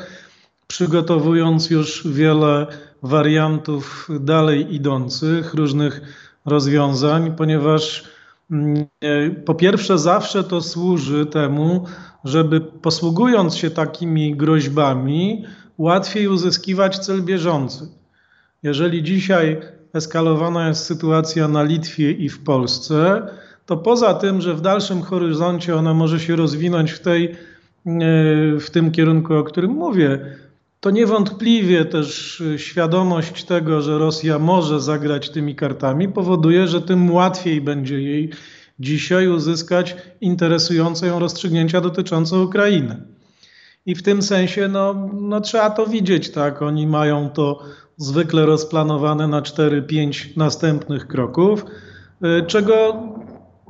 przygotowując 0.67 1.71
już 1.71 2.09
wiele 2.09 2.67
wariantów 3.03 4.09
dalej 4.21 4.75
idących, 4.75 5.55
różnych 5.55 6.01
rozwiązań, 6.45 7.35
ponieważ 7.37 8.05
mm, 8.51 8.87
e, 9.01 9.31
po 9.31 9.55
pierwsze 9.55 9.99
zawsze 9.99 10.45
to 10.45 10.61
służy 10.61 11.27
temu, 11.27 11.85
żeby 12.25 12.61
posługując 12.61 13.57
się 13.57 13.71
takimi 13.71 14.37
groźbami, 14.37 15.45
łatwiej 15.79 16.29
uzyskiwać 16.29 16.99
cel 16.99 17.23
bieżący. 17.23 17.89
Jeżeli 18.63 19.03
dzisiaj 19.03 19.61
eskalowana 19.97 20.69
jest 20.69 20.85
sytuacja 20.85 21.49
na 21.49 21.63
Litwie 21.63 22.13
i 22.13 22.29
w 22.29 22.45
Polsce, 22.45 23.23
to 23.67 23.77
poza 23.77 24.15
tym, 24.15 24.41
że 24.41 24.55
w 24.55 24.61
dalszym 24.61 25.03
horyzoncie 25.03 25.77
ona 25.77 25.95
może 25.95 26.21
się 26.21 26.37
rozwinąć 26.37 26.91
w, 26.91 27.01
tej, 27.01 27.25
e, 27.25 27.35
w 28.61 28.71
tym 28.73 28.93
kierunku, 28.93 29.35
o 29.35 29.45
którym 29.45 29.71
mówię, 29.71 30.37
to 30.81 30.91
niewątpliwie 30.91 31.85
też 31.85 32.43
świadomość 32.57 33.45
tego, 33.45 33.83
że 33.83 33.99
Rosja 33.99 34.39
może 34.39 34.81
zagrać 34.81 35.31
tymi 35.31 35.55
kartami, 35.55 36.09
powoduje, 36.09 36.67
że 36.67 36.83
tym 36.83 37.11
łatwiej 37.11 37.61
będzie 37.61 38.03
jej 38.03 38.31
dzisiaj 38.81 39.29
uzyskać 39.29 39.97
interesujące 40.21 41.07
ją 41.07 41.19
rozstrzygnięcia 41.19 41.81
dotyczące 41.81 42.39
Ukrainy. 42.39 42.97
I 43.87 43.95
w 43.95 44.03
tym 44.03 44.23
sensie 44.23 44.69
no, 44.69 45.09
no 45.21 45.41
trzeba 45.41 45.71
to 45.71 45.87
widzieć, 45.87 46.31
tak? 46.31 46.63
Oni 46.63 46.87
mają 46.87 47.31
to 47.31 47.63
zwykle 47.97 48.47
rozplanowane 48.47 49.29
na 49.29 49.43
4-5 49.43 50.37
następnych 50.37 51.07
kroków, 51.07 51.65
y, 52.25 52.47
czego 52.47 53.03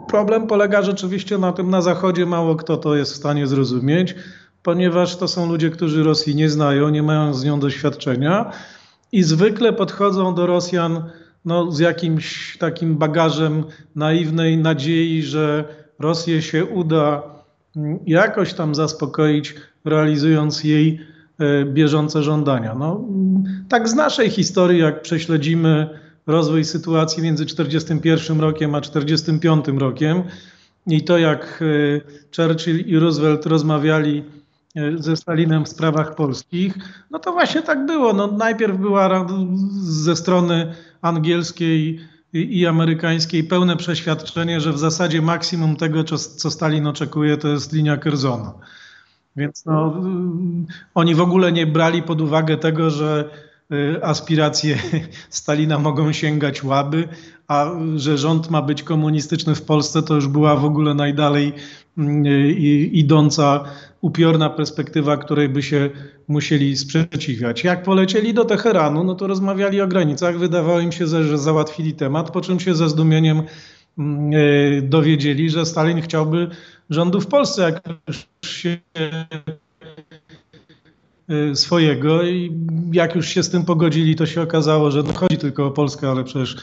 problem 0.09 0.47
polega 0.47 0.83
rzeczywiście 0.83 1.39
na 1.39 1.53
tym, 1.53 1.71
na 1.71 1.83
Zachodzie 1.83 2.27
mało 2.27 2.57
kto 2.57 2.77
to 2.77 2.97
jest 2.97 3.13
w 3.13 3.17
stanie 3.17 3.47
zrozumieć, 3.47 4.15
ponieważ 4.63 5.17
to 5.17 5.29
są 5.29 5.49
ludzie, 5.49 5.71
którzy 5.71 6.03
Rosji 6.03 6.35
nie 6.35 6.51
znają, 6.51 6.89
nie 6.89 7.03
mają 7.03 7.35
z 7.35 7.45
nią 7.45 7.61
doświadczenia 7.61 8.53
i 9.13 9.23
zwykle 9.23 9.73
podchodzą 9.73 10.35
do 10.35 10.47
Rosjan 10.47 11.11
no, 11.45 11.73
z 11.73 11.79
jakimś 11.79 12.59
takim 12.59 12.97
bagażem 12.97 13.65
naiwnej 13.95 14.59
nadziei, 14.59 15.23
że 15.23 15.65
Rosję 15.99 16.43
się 16.43 16.65
uda 16.65 17.23
mm, 17.77 17.99
jakoś 18.07 18.55
tam 18.55 18.75
zaspokoić, 18.75 19.55
realizując 19.85 20.65
jej 20.65 21.01
bieżące 21.65 22.23
żądania. 22.23 22.75
No, 22.75 23.05
tak 23.69 23.89
z 23.89 23.95
naszej 23.95 24.31
historii, 24.31 24.81
jak 24.81 25.03
prześledzimy 25.03 25.89
rozwój 26.27 26.65
sytuacji 26.65 27.23
między 27.23 27.47
1941 27.47 28.41
rokiem 28.41 28.75
a 28.75 28.81
1945 28.81 29.81
rokiem 29.81 30.23
i 30.87 31.05
to, 31.05 31.19
jak 31.19 31.63
e, 31.63 32.37
Churchill 32.37 32.81
i 32.87 32.99
Roosevelt 32.99 33.47
rozmawiali 33.47 34.25
e, 34.77 35.03
ze 35.03 35.17
Stalinem 35.17 35.65
w 35.65 35.69
sprawach 35.69 36.15
polskich, 36.15 36.75
no 37.11 37.19
to 37.19 37.33
właśnie 37.33 37.63
tak 37.63 37.87
było. 37.87 38.13
No, 38.13 38.27
najpierw 38.27 38.79
była 38.79 39.27
ze 39.83 40.17
strony 40.17 40.75
angielskiej 41.03 42.01
i 42.33 42.67
amerykańskiej 42.67 43.45
pełne 43.45 43.77
przeświadczenie, 43.77 44.61
że 44.61 44.73
w 44.73 44.79
zasadzie 44.79 45.23
maksimum 45.23 45.77
tego, 45.77 46.05
co 46.05 46.51
Stalin 46.51 46.87
oczekuje, 46.87 47.37
to 47.37 47.49
jest 47.49 47.73
linia 47.73 47.97
Kerzona. 47.97 48.53
Więc 49.37 49.65
no, 49.65 50.03
oni 50.95 51.15
w 51.15 51.21
ogóle 51.21 51.53
nie 51.53 51.67
brali 51.67 52.03
pod 52.03 52.21
uwagę 52.21 52.57
tego, 52.57 52.91
że 52.91 53.31
y, 53.73 54.05
aspiracje 54.05 54.79
Stalina 55.31 55.79
mogą 55.79 56.13
sięgać 56.13 56.65
łaby, 56.65 57.09
a 57.49 57.71
że 57.97 58.19
rząd 58.19 58.51
ma 58.51 58.63
być 58.63 58.83
komunistyczny 58.83 59.55
w 59.55 59.63
Polsce, 59.63 60.03
to 60.03 60.15
już 60.15 60.29
była 60.29 60.57
w 60.57 60.65
ogóle 60.65 60.95
najdalej 60.95 61.53
y, 61.99 62.03
idąca, 62.93 63.65
upiorna 64.01 64.51
perspektywa, 64.51 65.17
której 65.17 65.49
by 65.49 65.63
się 65.63 65.91
musieli 66.29 66.77
sprzeciwiać. 66.77 67.65
Jak 67.65 67.83
polecieli 67.83 68.35
do 68.35 68.45
Teheranu, 68.45 69.05
no 69.05 69.15
to 69.15 69.27
rozmawiali 69.27 69.81
o 69.81 69.87
granicach, 69.87 70.39
wydawało 70.39 70.81
im 70.81 70.93
się, 70.93 71.07
że 71.07 71.39
załatwili 71.39 71.95
temat, 71.95 72.31
po 72.31 72.41
czym 72.41 72.61
się 72.61 72.75
ze 72.75 72.89
zdumieniem 72.89 73.43
y, 73.99 74.83
dowiedzieli, 74.83 75.51
że 75.51 75.67
Stalin 75.67 76.03
chciałby 76.03 76.49
rządu 76.91 77.21
w 77.21 77.27
Polsce, 77.27 77.63
jak 77.63 77.81
już 78.09 78.27
się 78.45 78.79
y, 81.31 81.57
swojego 81.57 82.23
i 82.23 82.53
jak 82.93 83.15
już 83.15 83.29
się 83.29 83.43
z 83.43 83.51
tym 83.51 83.65
pogodzili, 83.65 84.17
to 84.17 84.27
się 84.27 84.43
okazało, 84.43 84.91
że 84.91 85.03
chodzi 85.03 85.37
tylko 85.37 85.67
o 85.67 85.71
Polskę, 85.71 86.11
ale 86.11 86.25
przecież 86.25 86.57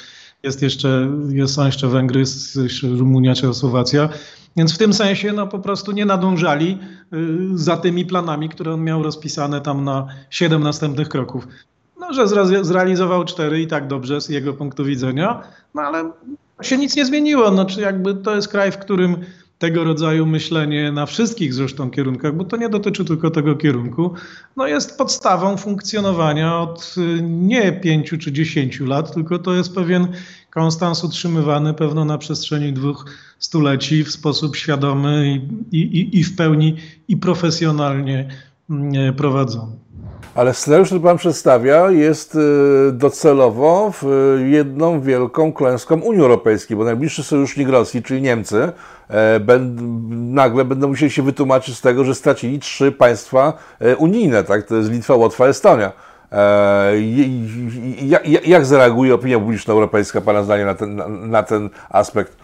jest 0.44 0.62
jeszcze, 0.62 1.10
jest, 1.30 1.54
są 1.54 1.66
jeszcze 1.66 1.88
Węgry, 1.88 2.20
jest 2.20 2.60
Rumunia, 2.84 3.36
Czechosłowacja. 3.36 4.10
Więc 4.58 4.76
w 4.76 4.78
tym 4.78 4.94
sensie 4.94 5.34
no, 5.34 5.48
po 5.48 5.60
prostu 5.60 5.92
nie 5.92 6.06
nadążali 6.06 6.80
y, 7.14 7.58
za 7.58 7.78
tymi 7.78 8.06
planami, 8.06 8.50
które 8.50 8.74
on 8.74 8.84
miał 8.84 9.04
rozpisane 9.04 9.62
tam 9.62 9.84
na 9.84 10.08
siedem 10.30 10.64
następnych 10.64 11.10
kroków. 11.10 11.48
No, 12.00 12.14
że 12.14 12.28
zrealizował 12.66 13.26
cztery 13.26 13.62
i 13.62 13.68
tak 13.68 13.88
dobrze 13.88 14.22
z 14.22 14.30
jego 14.30 14.54
punktu 14.54 14.86
widzenia, 14.86 15.42
no 15.76 15.82
ale 15.82 16.12
się 16.62 16.78
nic 16.78 16.96
nie 16.96 17.06
zmieniło. 17.06 17.52
No, 17.52 17.66
czy 17.66 17.82
jakby 17.82 18.16
to 18.16 18.36
jest 18.36 18.48
kraj, 18.48 18.72
w 18.72 18.78
którym 18.78 19.18
tego 19.64 19.84
rodzaju 19.84 20.26
myślenie 20.26 20.92
na 20.92 21.06
wszystkich 21.06 21.54
zresztą 21.54 21.92
kierunkach, 21.92 22.36
bo 22.36 22.44
to 22.44 22.58
nie 22.58 22.70
dotyczy 22.70 23.06
tylko 23.06 23.30
tego 23.30 23.56
kierunku, 23.56 24.14
no 24.56 24.68
jest 24.68 24.98
podstawą 24.98 25.58
funkcjonowania 25.58 26.60
od 26.60 26.96
y, 26.98 27.22
nie 27.22 27.72
pięciu 27.72 28.18
czy 28.18 28.32
dziesięciu 28.32 28.86
lat, 28.86 29.14
tylko 29.14 29.40
to 29.40 29.54
jest 29.54 29.76
pewien 29.76 30.08
konstans 30.50 31.04
utrzymywany 31.04 31.74
pewno 31.74 32.06
na 32.06 32.18
przestrzeni 32.18 32.74
dwóch 32.74 33.06
stuleci 33.40 34.04
w 34.04 34.12
sposób 34.12 34.56
świadomy 34.56 35.42
i, 35.72 35.78
i, 35.78 36.20
i 36.20 36.24
w 36.24 36.36
pełni 36.36 36.76
i 37.08 37.18
profesjonalnie 37.18 38.28
mm, 38.70 39.16
prowadzony. 39.16 39.83
Ale 40.36 40.54
scenariusz, 40.54 40.88
który 40.88 41.02
Pan 41.02 41.18
przedstawia, 41.18 41.92
jest 41.92 42.36
y, 42.36 42.92
docelowo 42.92 43.92
y, 44.40 44.50
jedną 44.50 45.02
wielką 45.02 45.54
klęską 45.54 46.00
Unii 46.00 46.22
Europejskiej, 46.22 46.78
bo 46.78 46.84
najbliższy 46.84 47.24
sojusznik 47.24 47.70
Rosji, 47.70 48.04
czyli 48.04 48.22
Niemcy, 48.22 48.72
e, 49.10 49.40
nagle 50.10 50.66
będą 50.66 50.88
musieli 50.88 51.12
się 51.12 51.24
wytłumaczyć 51.24 51.78
z 51.78 51.82
tego, 51.82 52.04
że 52.04 52.16
stracili 52.16 52.60
trzy 52.60 52.92
państwa 52.92 53.54
e, 53.80 53.96
unijne, 53.96 54.44
tak? 54.44 54.68
To 54.68 54.76
jest 54.76 54.92
Litwa, 54.92 55.16
Łotwa, 55.16 55.48
Estonia. 55.48 55.92
E, 56.32 56.94
jak 58.46 58.66
zareaguje 58.66 59.14
opinia 59.14 59.40
publiczna 59.40 59.74
europejska, 59.74 60.22
Pana 60.22 60.44
zdanie, 60.44 60.66
na 60.66 60.76
ten, 60.76 61.02
na 61.30 61.44
ten 61.44 61.70
aspekt? 61.90 62.38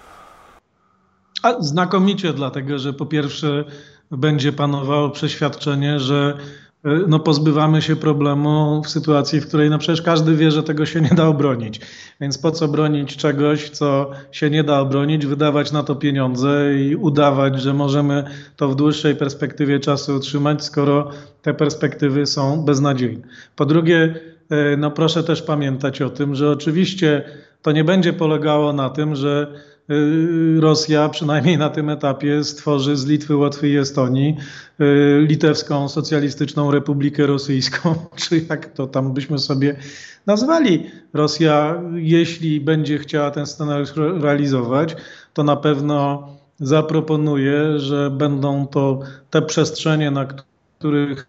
A 1.43 1.62
znakomicie, 1.62 2.33
dlatego 2.33 2.79
że 2.79 2.93
po 2.93 3.05
pierwsze 3.05 3.65
będzie 4.12 4.53
panowało 4.53 5.09
przeświadczenie, 5.09 6.00
że 6.00 6.38
no 6.83 7.19
pozbywamy 7.19 7.81
się 7.81 7.95
problemu 7.95 8.81
w 8.86 8.89
sytuacji, 8.89 9.41
w 9.41 9.48
której 9.48 9.69
no 9.69 9.77
przecież 9.77 10.01
każdy 10.01 10.36
wie, 10.36 10.51
że 10.51 10.63
tego 10.63 10.86
się 10.86 11.01
nie 11.01 11.09
da 11.09 11.27
obronić. 11.27 11.81
Więc 12.21 12.38
po 12.38 12.51
co 12.51 12.67
bronić 12.67 13.17
czegoś, 13.17 13.69
co 13.69 14.12
się 14.31 14.50
nie 14.50 14.63
da 14.63 14.79
obronić, 14.79 15.25
wydawać 15.25 15.71
na 15.71 15.83
to 15.83 15.95
pieniądze 15.95 16.75
i 16.79 16.95
udawać, 16.95 17.62
że 17.62 17.74
możemy 17.74 18.24
to 18.55 18.69
w 18.69 18.75
dłuższej 18.75 19.15
perspektywie 19.15 19.79
czasu 19.79 20.15
utrzymać, 20.15 20.63
skoro 20.63 21.09
te 21.41 21.53
perspektywy 21.53 22.25
są 22.25 22.65
beznadziejne. 22.65 23.27
Po 23.55 23.65
drugie, 23.65 24.15
e, 24.50 24.77
no 24.77 24.91
proszę 24.91 25.24
też 25.24 25.41
pamiętać 25.41 26.01
o 26.01 26.09
tym, 26.09 26.36
że 26.36 26.51
oczywiście 26.51 27.24
to 27.62 27.71
nie 27.71 27.83
będzie 27.83 28.13
polegało 28.13 28.74
na 28.74 28.89
tym, 28.89 29.15
że 29.15 29.53
Rosja 30.60 31.10
przynajmniej 31.10 31.58
na 31.58 31.69
tym 31.69 31.89
etapie 31.89 32.43
stworzy 32.43 32.98
z 32.98 33.05
Litwy, 33.05 33.36
Łotwy 33.36 33.69
i 33.69 33.77
Estonii 33.77 34.38
y, 34.81 35.25
Litewską 35.27 35.89
Socjalistyczną 35.89 36.72
Republikę 36.72 37.27
Rosyjską, 37.27 37.96
czy 38.22 38.46
jak 38.50 38.74
to 38.74 38.88
tam 38.88 39.13
byśmy 39.13 39.39
sobie 39.39 39.75
nazwali. 40.25 40.86
Rosja, 41.13 41.81
jeśli 41.96 42.62
będzie 42.62 42.98
chciała 42.98 43.31
ten 43.31 43.46
scenariusz 43.46 43.89
realizować, 44.22 44.96
to 45.34 45.43
na 45.43 45.55
pewno 45.55 46.27
zaproponuje, 46.60 47.79
że 47.79 48.10
będą 48.10 48.67
to 48.67 49.00
te 49.29 49.41
przestrzenie, 49.41 50.12
na 50.12 50.27
których 50.79 51.27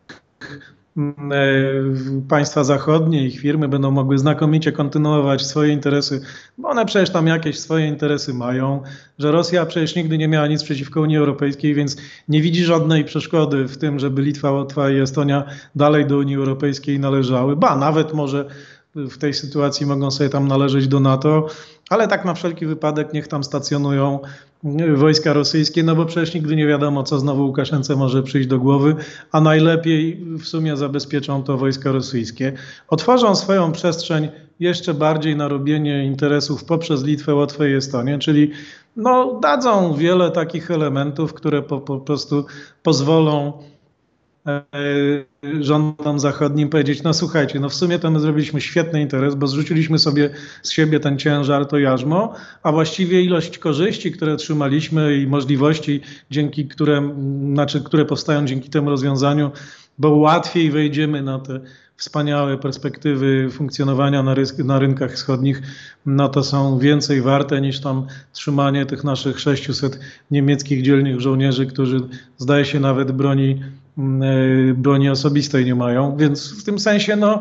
państwa 2.29 2.65
zachodnie, 2.65 3.27
ich 3.27 3.41
firmy 3.41 3.69
będą 3.69 3.91
mogły 3.91 4.19
znakomicie 4.19 4.73
kontynuować 4.73 5.47
swoje 5.47 5.73
interesy, 5.73 6.21
bo 6.59 6.69
one 6.69 6.87
przecież 6.87 7.11
tam 7.11 7.27
jakieś 7.27 7.59
swoje 7.59 7.87
interesy 7.87 8.35
mają, 8.35 8.83
że 9.19 9.33
Rosja 9.33 9.67
przecież 9.67 9.97
nigdy 9.97 10.19
nie 10.19 10.29
miała 10.29 10.47
nic 10.47 10.65
przeciwko 10.65 11.01
Unii 11.01 11.17
Europejskiej, 11.17 11.75
więc 11.75 11.97
nie 12.29 12.43
widzi 12.43 12.65
żadnej 12.65 13.05
przeszkody 13.05 13.69
w 13.69 13.79
tym, 13.79 13.99
żeby 13.99 14.23
Litwa, 14.23 14.51
Łotwa 14.51 14.91
i 14.91 14.99
Estonia 14.99 15.45
dalej 15.75 16.07
do 16.07 16.19
Unii 16.19 16.37
Europejskiej 16.37 17.01
należały, 17.01 17.57
ba, 17.57 17.77
nawet 17.77 18.15
może 18.15 18.45
w 18.95 19.19
tej 19.19 19.35
sytuacji 19.35 19.87
mogą 19.87 20.11
sobie 20.11 20.31
tam 20.31 20.49
należeć 20.49 20.89
do 20.89 21.01
NATO, 21.01 21.47
ale 21.91 22.09
tak 22.09 22.25
na 22.25 22.35
wszelki 22.35 22.67
wypadek 22.67 23.13
niech 23.13 23.29
tam 23.29 23.45
stacjonują 23.45 24.19
wojska 24.95 25.33
rosyjskie, 25.33 25.83
no 25.83 25.97
bo 25.97 26.07
przecież 26.07 26.35
nigdy 26.35 26.57
nie 26.57 26.67
wiadomo, 26.67 27.03
co 27.03 27.19
znowu 27.19 27.47
Łukaszence 27.47 27.97
może 27.97 28.23
przyjść 28.23 28.49
do 28.49 28.59
głowy, 28.59 28.95
a 29.33 29.41
najlepiej 29.41 30.25
w 30.39 30.45
sumie 30.45 30.77
zabezpieczą 30.77 31.43
to 31.43 31.59
wojska 31.59 31.93
rosyjskie. 31.93 32.53
Otworzą 32.89 33.35
swoją 33.37 33.73
przestrzeń 33.73 34.29
jeszcze 34.61 34.95
bardziej 34.95 35.37
na 35.37 35.49
robienie 35.49 36.05
interesów 36.05 36.65
poprzez 36.65 37.05
Litwę, 37.05 37.35
Łotwę 37.35 37.71
i 37.71 37.75
Estonię, 37.75 38.19
czyli 38.19 38.51
no, 38.97 39.39
dadzą 39.43 39.95
wiele 39.95 40.31
takich 40.31 40.71
elementów, 40.71 41.35
które 41.35 41.63
po, 41.63 41.81
po 41.81 42.01
prostu 42.01 42.45
pozwolą 42.83 43.53
rządom 45.61 46.21
zachodnim 46.21 46.69
powiedzieć, 46.69 47.03
no 47.03 47.15
słuchajcie, 47.15 47.61
no 47.61 47.69
w 47.69 47.75
sumie 47.75 47.99
to 47.99 48.11
my 48.11 48.21
zrobiliśmy 48.21 48.61
świetny 48.61 49.01
interes, 49.01 49.35
bo 49.35 49.47
zrzuciliśmy 49.47 49.99
sobie 49.99 50.31
z 50.63 50.71
siebie 50.71 51.01
ten 51.01 51.19
ciężar, 51.19 51.67
to 51.67 51.79
jarzmo, 51.79 52.35
a 52.63 52.73
właściwie 52.73 53.23
ilość 53.23 53.59
korzyści, 53.59 54.13
które 54.13 54.37
trzymaliśmy 54.37 55.17
i 55.17 55.27
możliwości, 55.27 56.01
dzięki 56.31 56.69
które, 56.69 57.15
znaczy, 57.53 57.81
które 57.81 58.05
powstają 58.05 58.47
dzięki 58.47 58.71
temu 58.71 58.91
rozwiązaniu, 58.91 59.51
bo 59.99 60.11
łatwiej 60.11 60.71
wejdziemy 60.71 61.23
na 61.23 61.39
te 61.39 61.61
wspaniałe 62.01 62.59
perspektywy 62.59 63.49
funkcjonowania 63.51 64.23
na, 64.23 64.35
na 64.65 64.79
rynkach 64.79 65.13
wschodnich, 65.13 65.63
no 66.07 66.29
to 66.29 66.45
są 66.45 66.79
więcej 66.79 67.23
warte 67.23 67.61
niż 67.61 67.81
tam 67.81 68.07
trzymanie 68.33 68.87
tych 68.87 69.05
naszych 69.05 69.41
600 69.41 70.01
niemieckich 70.31 70.83
dzielnych 70.83 71.21
żołnierzy, 71.21 71.67
którzy 71.67 72.01
zdaje 72.37 72.65
się 72.65 72.81
nawet 72.81 73.13
broni 73.13 73.51
e, 73.51 73.80
broni 74.75 75.11
osobistej 75.11 75.65
nie 75.65 75.75
mają, 75.75 76.17
więc 76.17 76.61
w 76.61 76.65
tym 76.65 76.79
sensie 76.79 77.17
no, 77.17 77.41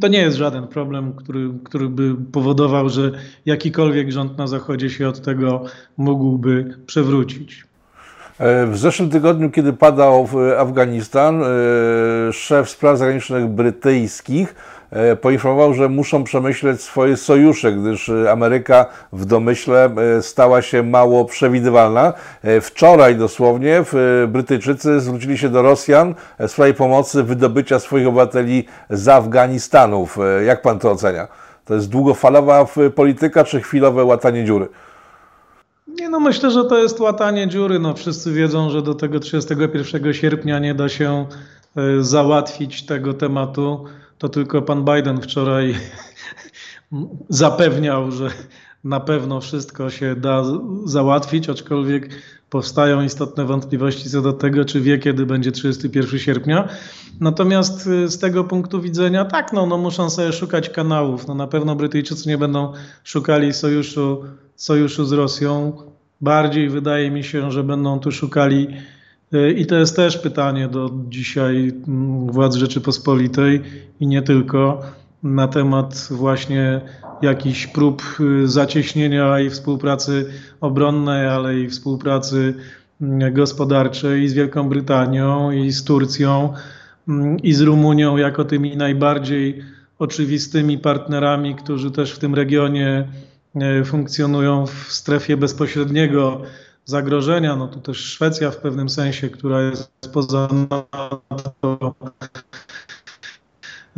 to 0.00 0.08
nie 0.08 0.18
jest 0.18 0.36
żaden 0.36 0.66
problem, 0.66 1.12
który, 1.12 1.50
który 1.64 1.88
by 1.88 2.14
powodował, 2.32 2.88
że 2.88 3.10
jakikolwiek 3.46 4.12
rząd 4.12 4.38
na 4.38 4.46
Zachodzie 4.46 4.90
się 4.90 5.08
od 5.08 5.20
tego 5.20 5.64
mógłby 5.96 6.78
przewrócić. 6.86 7.64
E, 8.38 8.66
w 8.66 8.78
zeszłym 8.78 9.10
tygodniu, 9.10 9.50
kiedy 9.50 9.72
padał 9.72 10.28
Afganistan, 10.58 11.42
e, 11.42 11.46
szef 12.32 12.70
spraw 12.70 12.98
zagranicznych 12.98 13.46
brytyjskich 13.46 14.54
poinformował, 15.20 15.74
że 15.74 15.88
muszą 15.88 16.24
przemyśleć 16.24 16.82
swoje 16.82 17.16
sojusze, 17.16 17.72
gdyż 17.72 18.08
e, 18.08 18.32
Ameryka 18.32 18.86
w 19.12 19.24
domyśle 19.24 19.90
e, 20.18 20.22
stała 20.22 20.62
się 20.62 20.82
mało 20.82 21.24
przewidywalna. 21.24 22.12
Wczoraj 22.60 23.16
dosłownie 23.16 23.84
Brytyjczycy 24.28 25.00
zwrócili 25.00 25.38
się 25.38 25.48
do 25.48 25.62
Rosjan 25.62 26.14
w 26.38 26.50
sprawie 26.50 26.74
pomocy 26.74 27.22
wydobycia 27.22 27.78
swoich 27.78 28.06
obywateli 28.06 28.64
z 28.90 29.08
Afganistanów. 29.08 30.18
Jak 30.46 30.62
pan 30.62 30.78
to 30.78 30.90
ocenia? 30.90 31.28
To 31.64 31.74
jest 31.74 31.88
długofalowa 31.88 32.66
polityka 32.94 33.44
czy 33.44 33.60
chwilowe 33.60 34.04
łatanie 34.04 34.44
dziury? 34.44 34.68
Nie, 35.88 36.08
no 36.08 36.20
myślę, 36.20 36.50
że 36.50 36.64
to 36.64 36.78
jest 36.78 37.00
łatanie 37.00 37.48
dziury. 37.48 37.78
No, 37.78 37.94
wszyscy 37.94 38.32
wiedzą, 38.32 38.70
że 38.70 38.82
do 38.82 38.94
tego 38.94 39.20
31 39.20 40.14
sierpnia 40.14 40.58
nie 40.58 40.74
da 40.74 40.88
się 40.88 41.26
załatwić 42.00 42.86
tego 42.86 43.14
tematu 43.14 43.84
to 44.22 44.28
tylko 44.28 44.62
pan 44.62 44.84
Biden 44.84 45.20
wczoraj 45.20 45.74
zapewniał, 47.28 48.10
że 48.10 48.30
na 48.84 49.00
pewno 49.00 49.40
wszystko 49.40 49.90
się 49.90 50.16
da 50.16 50.44
załatwić, 50.84 51.48
aczkolwiek 51.48 52.08
powstają 52.50 53.02
istotne 53.02 53.44
wątpliwości 53.44 54.10
co 54.10 54.22
do 54.22 54.32
tego, 54.32 54.64
czy 54.64 54.80
wie, 54.80 54.98
kiedy 54.98 55.26
będzie 55.26 55.52
31 55.52 56.18
sierpnia. 56.18 56.68
Natomiast 57.20 57.86
y, 57.86 58.08
z 58.08 58.18
tego 58.18 58.44
punktu 58.44 58.80
widzenia, 58.80 59.24
tak, 59.24 59.52
no, 59.52 59.66
no 59.66 59.78
muszą 59.78 60.10
sobie 60.10 60.32
szukać 60.32 60.70
kanałów. 60.70 61.26
No, 61.26 61.34
na 61.34 61.46
pewno 61.46 61.76
Brytyjczycy 61.76 62.28
nie 62.28 62.38
będą 62.38 62.72
szukali 63.04 63.52
sojuszu, 63.52 64.24
sojuszu 64.56 65.04
z 65.04 65.12
Rosją. 65.12 65.72
Bardziej 66.20 66.68
wydaje 66.68 67.10
mi 67.10 67.24
się, 67.24 67.50
że 67.50 67.64
będą 67.64 68.00
tu 68.00 68.12
szukali 68.12 68.68
I 69.56 69.66
to 69.66 69.74
jest 69.74 69.96
też 69.96 70.18
pytanie 70.18 70.68
do 70.68 70.90
dzisiaj 71.08 71.72
mm, 71.88 72.26
władz 72.32 72.54
Rzeczypospolitej 72.54 73.62
i 74.00 74.06
nie 74.06 74.22
tylko 74.22 74.82
na 75.22 75.48
temat 75.48 76.08
właśnie 76.10 76.80
jakichś 77.22 77.66
prób 77.66 78.02
y, 78.20 78.48
zacieśnienia 78.48 79.40
i 79.40 79.50
współpracy 79.50 80.26
obronnej, 80.60 81.26
ale 81.26 81.58
i 81.58 81.68
współpracy 81.68 82.54
mm, 83.00 83.34
gospodarczej 83.34 84.28
z 84.28 84.32
Wielką 84.32 84.68
Brytanią, 84.68 85.50
i 85.50 85.72
z 85.72 85.84
Turcją, 85.84 86.52
mm, 87.08 87.38
i 87.38 87.52
z 87.52 87.60
Rumunią 87.60 88.16
jako 88.16 88.44
tymi 88.44 88.76
najbardziej 88.76 89.62
oczywistymi 89.98 90.78
partnerami, 90.78 91.54
którzy 91.54 91.90
też 91.90 92.12
w 92.12 92.18
tym 92.18 92.34
regionie 92.34 93.08
e, 93.54 93.84
funkcjonują 93.84 94.66
w 94.66 94.92
strefie 94.92 95.36
bezpośredniego 95.36 96.42
zagrożenia. 96.84 97.56
No 97.56 97.68
tu 97.68 97.80
też 97.80 97.96
Szwecja 97.96 98.50
w 98.50 98.56
pewnym 98.56 98.88
sensie, 98.88 99.28
która 99.28 99.62
jest 99.62 99.92
poza 100.12 100.48
NATO, 100.70 101.94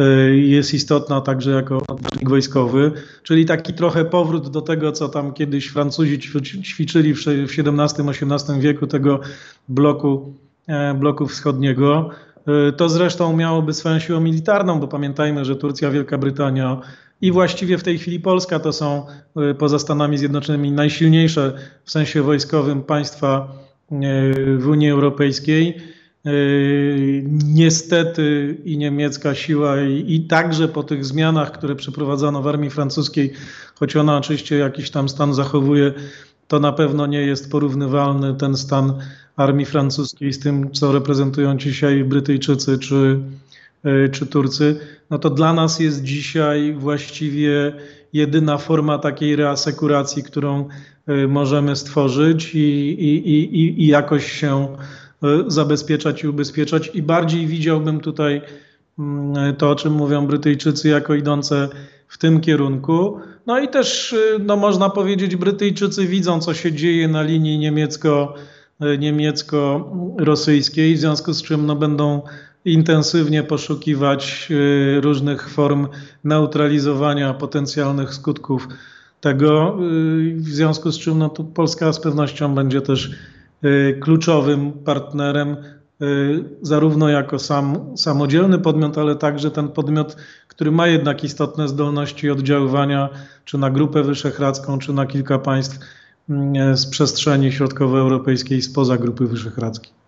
y, 0.00 0.36
jest 0.36 0.74
istotna 0.74 1.20
także 1.20 1.50
jako 1.50 1.76
odpowiednik 1.76 2.28
wojskowy, 2.28 2.92
czyli 3.22 3.46
taki 3.46 3.74
trochę 3.74 4.04
powrót 4.04 4.50
do 4.50 4.62
tego, 4.62 4.92
co 4.92 5.08
tam 5.08 5.32
kiedyś 5.32 5.68
Francuzi 5.68 6.18
ćwiczyli 6.62 7.14
w 7.14 7.18
XVII-XVIII 7.18 8.60
wieku 8.60 8.86
tego 8.86 9.20
bloku, 9.68 10.34
e, 10.66 10.94
bloku 10.94 11.26
wschodniego. 11.26 12.10
Y, 12.68 12.72
to 12.72 12.88
zresztą 12.88 13.36
miałoby 13.36 13.74
swoją 13.74 13.98
siłę 13.98 14.20
militarną, 14.20 14.80
bo 14.80 14.88
pamiętajmy, 14.88 15.44
że 15.44 15.56
Turcja, 15.56 15.90
Wielka 15.90 16.18
Brytania 16.18 16.80
i 17.24 17.32
właściwie 17.32 17.78
w 17.78 17.82
tej 17.82 17.98
chwili 17.98 18.20
Polska 18.20 18.58
to 18.58 18.72
są 18.72 19.06
y, 19.50 19.54
poza 19.54 19.78
Stanami 19.78 20.18
Zjednoczonymi 20.18 20.72
najsilniejsze 20.72 21.52
w 21.84 21.90
sensie 21.90 22.22
wojskowym 22.22 22.82
państwa 22.82 23.52
y, 23.92 24.58
w 24.58 24.68
Unii 24.68 24.90
Europejskiej. 24.90 25.76
Y, 26.26 27.24
niestety 27.44 28.56
i 28.64 28.78
niemiecka 28.78 29.34
siła, 29.34 29.80
i, 29.80 30.14
i, 30.14 30.20
także 30.26 30.68
po 30.68 30.82
tych 30.82 31.04
zmianach, 31.04 31.52
które 31.52 31.76
przeprowadzono 31.76 32.42
w 32.42 32.48
armii 32.48 32.70
francuskiej, 32.70 33.32
choć 33.74 33.96
ona 33.96 34.16
oczywiście 34.16 34.58
jakiś 34.58 34.90
tam 34.90 35.08
stan 35.08 35.34
zachowuje, 35.34 35.92
to 36.48 36.60
na 36.60 36.72
pewno 36.72 37.06
nie 37.06 37.20
jest 37.20 37.50
porównywalny 37.50 38.34
ten 38.34 38.56
stan 38.56 38.92
armii 39.36 39.66
francuskiej 39.66 40.32
z 40.32 40.38
tym, 40.38 40.72
co 40.72 40.92
reprezentują 40.92 41.56
dzisiaj 41.56 42.04
Brytyjczycy 42.04 42.78
czy, 42.78 43.20
czy 44.12 44.26
Turcy, 44.26 44.80
no 45.10 45.18
to 45.18 45.30
dla 45.30 45.52
nas 45.52 45.80
jest 45.80 46.02
dzisiaj 46.02 46.72
właściwie 46.72 47.72
jedyna 48.14 48.58
forma 48.58 48.98
takiej 48.98 49.36
reasekuracji, 49.36 50.22
którą 50.22 50.68
e, 51.06 51.26
możemy 51.26 51.76
stworzyć 51.76 52.54
i, 52.54 52.58
i, 52.58 53.30
i, 53.30 53.82
i 53.82 53.86
jakoś 53.86 54.32
się 54.32 54.76
e, 55.22 55.44
zabezpieczać 55.46 56.22
i 56.22 56.28
ubezpieczać. 56.28 56.90
I 56.94 57.02
bardziej 57.02 57.46
widziałbym 57.46 58.00
tutaj 58.00 58.42
mm, 58.98 59.56
to, 59.56 59.70
o 59.70 59.74
czym 59.74 59.92
mówią 59.92 60.26
Brytyjczycy, 60.26 60.88
jako 60.88 61.14
idące 61.14 61.68
w 62.08 62.18
tym 62.18 62.40
kierunku. 62.40 63.20
No 63.46 63.60
i 63.60 63.68
też, 63.68 64.14
no 64.40 64.56
można 64.56 64.90
powiedzieć, 64.90 65.36
Brytyjczycy 65.36 66.06
widzą, 66.06 66.40
co 66.40 66.54
się 66.54 66.72
dzieje 66.72 67.08
na 67.08 67.22
linii 67.22 67.58
niemiecko, 67.58 68.34
niemiecko-rosyjskiej, 68.98 70.94
w 70.94 70.98
związku 70.98 71.32
z 71.32 71.42
czym 71.42 71.66
no, 71.66 71.76
będą 71.76 72.22
intensywnie 72.64 73.42
poszukiwać 73.42 74.48
y, 74.50 75.00
różnych 75.00 75.50
form 75.50 75.88
neutralizowania 76.24 77.34
potencjalnych 77.34 78.14
skutków 78.14 78.68
tego, 79.20 79.78
y, 79.82 80.34
w 80.36 80.48
związku 80.48 80.92
z 80.92 80.98
czym 80.98 81.18
no, 81.18 81.28
tu 81.28 81.44
Polska 81.44 81.92
z 81.92 82.00
pewnością 82.00 82.54
będzie 82.54 82.80
też 82.80 83.10
y, 83.64 83.98
kluczowym 84.00 84.72
partnerem, 84.72 85.56
zarówno 86.62 87.08
jako 87.08 87.38
sam 87.38 87.96
samodzielny 87.96 88.58
podmiot, 88.58 88.98
ale 88.98 89.16
także 89.16 89.50
ten 89.50 89.68
podmiot, 89.68 90.16
który 90.48 90.70
ma 90.72 90.86
jednak 90.86 91.24
istotne 91.24 91.68
zdolności 91.68 92.30
oddziaływania 92.30 93.08
czy 93.44 93.58
na 93.58 93.70
Grupę 93.70 94.02
Wyszehradzką, 94.02 94.78
czy 94.78 94.92
na 94.92 95.06
kilka 95.06 95.38
państw 95.38 95.78
z 96.74 96.86
przestrzeni 96.86 97.52
środkowoeuropejskiej 97.52 98.62
spoza 98.62 98.96
Grupy 98.96 99.26
Wyszehradzkiej. 99.26 100.03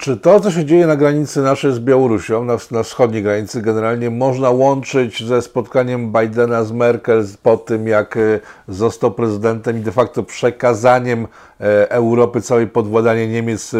Czy 0.00 0.16
to, 0.16 0.40
co 0.40 0.50
się 0.50 0.64
dzieje 0.64 0.86
na 0.86 0.96
granicy 0.96 1.42
naszej 1.42 1.72
z 1.72 1.78
Białorusią, 1.78 2.44
na, 2.44 2.56
na, 2.70 2.82
wschodniej 2.82 3.22
granicy 3.22 3.62
generalnie, 3.62 4.10
można 4.10 4.50
łączyć 4.50 5.26
ze 5.26 5.42
spotkaniem 5.42 6.12
Bidena 6.12 6.64
z 6.64 6.72
Merkel 6.72 7.24
po 7.42 7.56
tym, 7.56 7.88
jak 7.88 8.16
e, 8.16 8.20
został 8.68 9.10
prezydentem 9.10 9.78
i 9.78 9.80
de 9.80 9.92
facto 9.92 10.22
przekazaniem 10.22 11.26
e, 11.60 11.90
Europy 11.90 12.40
całej 12.40 12.66
podwładanie 12.66 13.28
Niemiec 13.28 13.70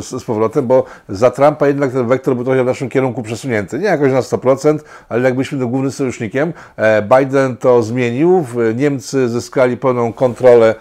z 0.00 0.24
powrotem, 0.24 0.66
bo 0.66 0.84
za 1.08 1.30
Trumpa 1.30 1.66
jednak 1.66 1.92
ten 1.92 2.08
wektor 2.08 2.34
był 2.34 2.44
trochę 2.44 2.62
w 2.62 2.66
naszym 2.66 2.88
kierunku 2.88 3.22
przesunięty. 3.22 3.78
Nie 3.78 3.84
jakoś 3.84 4.12
na 4.12 4.20
100%, 4.20 4.78
ale 5.08 5.22
jakbyśmy 5.22 5.66
głównym 5.66 5.92
sojusznikiem. 5.92 6.52
E, 6.76 7.02
Biden 7.02 7.56
to 7.56 7.82
zmienił, 7.82 8.46
Niemcy 8.74 9.28
zyskali 9.28 9.76
pełną 9.76 10.12
kontrolę 10.12 10.74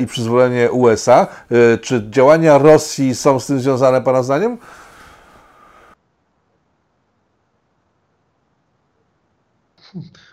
i 0.00 0.06
przyzwolenie 0.06 0.70
USA. 0.70 1.26
Czy 1.80 2.06
działania 2.10 2.58
Rosji 2.58 3.14
są 3.14 3.40
z 3.40 3.46
tym 3.46 3.60
związane, 3.60 4.02
Pana 4.02 4.22
zdaniem? 4.28 4.58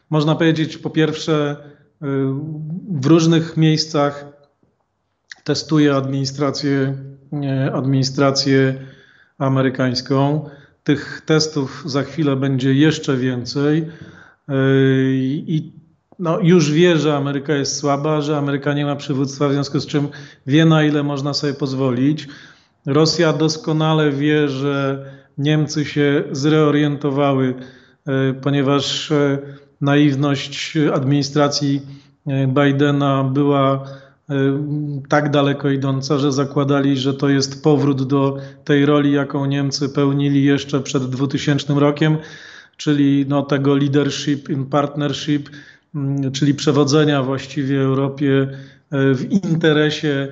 Można 0.10 0.36
powiedzieć, 0.36 0.78
po 0.78 0.90
pierwsze, 0.90 1.58
y, 2.02 2.06
w 2.92 3.06
różnych 3.06 3.58
miejscach 3.58 4.26
testuje 5.44 5.96
administrację, 5.96 6.98
administrację 7.74 8.86
amerykańską. 9.38 10.50
Tych 10.84 11.22
testów 11.26 11.84
za 11.86 12.04
chwilę 12.04 12.36
będzie 12.36 12.74
jeszcze 12.74 13.18
więcej. 13.18 13.78
Y, 14.50 14.54
I 15.48 15.74
no, 16.20 16.40
już 16.40 16.72
wie, 16.72 16.98
że 16.98 17.16
Ameryka 17.16 17.54
jest 17.54 17.78
słaba, 17.78 18.22
że 18.22 18.38
Ameryka 18.38 18.74
nie 18.74 18.86
ma 18.86 18.96
przywództwa, 18.96 19.50
w 19.50 19.54
związku 19.54 19.80
z 19.80 19.86
czym 19.86 20.08
wie, 20.48 20.66
na 20.66 20.84
ile 20.84 21.04
można 21.04 21.34
sobie 21.34 21.54
pozwolić. 21.54 22.28
Rosja 22.86 23.34
doskonale 23.34 24.12
wie, 24.12 24.50
że 24.50 25.06
Niemcy 25.38 25.86
się 25.86 26.24
zreorientowały, 26.32 27.54
e, 28.08 28.34
ponieważ 28.34 29.12
e, 29.12 29.38
naiwność 29.82 30.78
administracji 30.94 31.82
e, 32.28 32.48
Bidena 32.48 33.24
była 33.24 33.84
tak 35.10 35.32
daleko 35.32 35.70
idąca, 35.70 36.18
że 36.18 36.32
zakładali, 36.32 36.98
że 36.98 37.14
to 37.14 37.30
jest 37.30 37.64
powrót 37.64 38.08
do 38.08 38.38
tej 38.64 38.86
roli, 38.86 39.12
jaką 39.12 39.46
Niemcy 39.46 39.90
pełnili 39.90 40.44
jeszcze 40.44 40.82
przed 40.82 41.10
2000 41.10 41.74
rokiem, 41.74 42.18
czyli 42.78 43.26
no, 43.30 43.44
tego 43.44 43.76
leadership 43.76 44.50
in 44.50 44.66
partnership, 44.66 45.50
czyli 46.34 46.54
przewodzenia 46.54 47.24
właściwie 47.24 47.82
Europie 47.82 48.48
w 48.92 49.28
interesie 49.30 50.28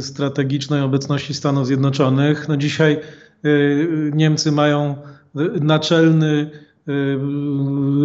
strategicznej 0.00 0.82
obecności 0.82 1.34
Stanów 1.34 1.66
Zjednoczonych. 1.66 2.48
No 2.48 2.56
dzisiaj 2.56 2.98
y, 3.44 4.10
Niemcy 4.14 4.52
mają 4.52 4.94
y, 5.36 5.60
naczelny 5.60 6.50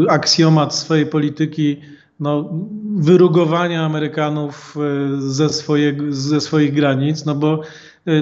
aksjomat 0.10 0.76
swojej 0.76 1.06
polityki 1.06 1.82
no, 2.20 2.50
wyrugowania 2.96 3.86
Amerykanów 3.86 4.76
ze, 5.20 5.50
swoje, 5.50 5.98
ze 6.10 6.42
swoich 6.42 6.74
granic, 6.74 7.26
no 7.26 7.36
bo 7.36 7.62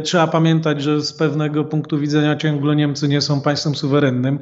trzeba 0.03 0.27
pamiętać, 0.27 0.81
że 0.81 1.01
z 1.01 1.13
pewnego 1.13 1.63
punktu 1.63 1.99
widzenia 1.99 2.35
ciągle 2.35 2.75
Niemcy 2.75 3.07
nie 3.07 3.21
są 3.21 3.41
państwem 3.41 3.75
suwerennym 3.75 4.39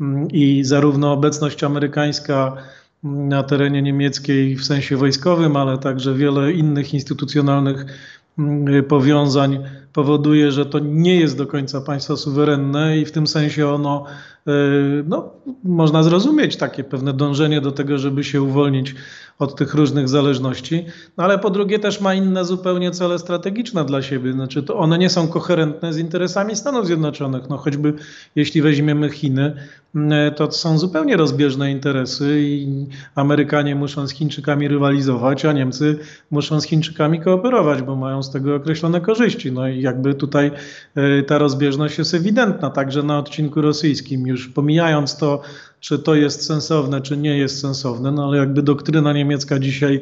mm, 0.00 0.28
i 0.30 0.64
zarówno 0.64 1.12
obecność 1.12 1.64
amerykańska 1.64 2.56
na 3.02 3.42
terenie 3.42 3.82
niemieckiej 3.82 4.56
w 4.56 4.64
sensie 4.64 4.96
wojskowym, 4.96 5.56
ale 5.56 5.78
także 5.78 6.14
wiele 6.14 6.52
innych 6.52 6.94
instytucjonalnych 6.94 7.86
Mm, 7.86 8.21
powiązań 8.88 9.64
powoduje, 9.92 10.52
że 10.52 10.66
to 10.66 10.78
nie 10.78 11.16
jest 11.16 11.38
do 11.38 11.46
końca 11.46 11.80
państwo 11.80 12.16
suwerenne 12.16 12.98
i 12.98 13.04
w 13.04 13.12
tym 13.12 13.26
sensie 13.26 13.68
ono, 13.68 14.04
no, 15.04 15.30
można 15.64 16.02
zrozumieć 16.02 16.56
takie 16.56 16.84
pewne 16.84 17.12
dążenie 17.12 17.60
do 17.60 17.72
tego, 17.72 17.98
żeby 17.98 18.24
się 18.24 18.42
uwolnić 18.42 18.94
od 19.38 19.56
tych 19.56 19.74
różnych 19.74 20.08
zależności, 20.08 20.86
no 21.16 21.24
ale 21.24 21.38
po 21.38 21.50
drugie 21.50 21.78
też 21.78 22.00
ma 22.00 22.14
inne 22.14 22.44
zupełnie 22.44 22.90
cele 22.90 23.18
strategiczne 23.18 23.84
dla 23.84 24.02
siebie, 24.02 24.32
znaczy 24.32 24.62
to 24.62 24.78
one 24.78 24.98
nie 24.98 25.10
są 25.10 25.28
koherentne 25.28 25.92
z 25.92 25.98
interesami 25.98 26.56
Stanów 26.56 26.86
Zjednoczonych, 26.86 27.48
no 27.48 27.56
choćby 27.56 27.94
jeśli 28.36 28.62
weźmiemy 28.62 29.10
Chiny, 29.10 29.56
mm, 29.94 30.34
to 30.34 30.52
są 30.52 30.78
zupełnie 30.78 31.16
rozbieżne 31.16 31.70
interesy 31.70 32.40
i 32.40 32.86
Amerykanie 33.14 33.74
muszą 33.74 34.06
z 34.06 34.12
Chińczykami 34.12 34.68
rywalizować, 34.68 35.44
a 35.44 35.52
Niemcy 35.52 35.98
muszą 36.30 36.60
z 36.60 36.64
Chińczykami 36.64 37.20
kooperować, 37.20 37.82
bo 37.82 37.96
mają 37.96 38.22
z 38.22 38.30
tego 38.30 38.54
określone 38.54 39.00
korzyści, 39.00 39.52
no 39.52 39.68
i 39.68 39.80
jakby 39.80 40.14
tutaj 40.14 40.50
e, 40.94 41.22
ta 41.22 41.38
rozbieżność 41.38 41.98
jest 41.98 42.14
ewidentna, 42.14 42.70
także 42.70 43.02
na 43.02 43.18
odcinku 43.18 43.60
rosyjskim, 43.60 44.26
już 44.32 44.48
pomijając 44.48 45.16
to, 45.16 45.40
czy 45.80 45.98
to 45.98 46.14
jest 46.14 46.46
sensowne, 46.46 47.00
czy 47.00 47.16
nie 47.16 47.38
jest 47.38 47.60
sensowne, 47.60 48.12
no 48.12 48.24
ale 48.24 48.38
jakby 48.38 48.62
doktryna 48.62 49.12
niemiecka 49.12 49.58
dzisiaj 49.58 50.00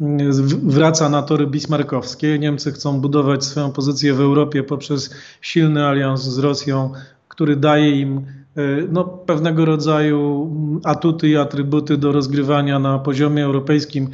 mm, 0.00 0.32
wraca 0.62 1.08
na 1.08 1.22
tory 1.22 1.46
bismarckowskie. 1.46 2.38
Niemcy 2.38 2.72
chcą 2.72 3.00
budować 3.00 3.44
swoją 3.44 3.72
pozycję 3.72 4.14
w 4.14 4.20
Europie 4.20 4.62
poprzez 4.62 5.14
silny 5.40 5.86
alians 5.86 6.22
z 6.22 6.38
Rosją, 6.38 6.92
który 7.28 7.56
daje 7.56 8.00
im 8.00 8.18
e, 8.18 8.62
no, 8.90 9.04
pewnego 9.04 9.64
rodzaju 9.64 10.50
mm, 10.52 10.80
atuty 10.84 11.28
i 11.28 11.36
atrybuty 11.36 11.96
do 11.96 12.12
rozgrywania 12.12 12.78
na 12.78 12.98
poziomie 12.98 13.44
europejskim 13.44 14.08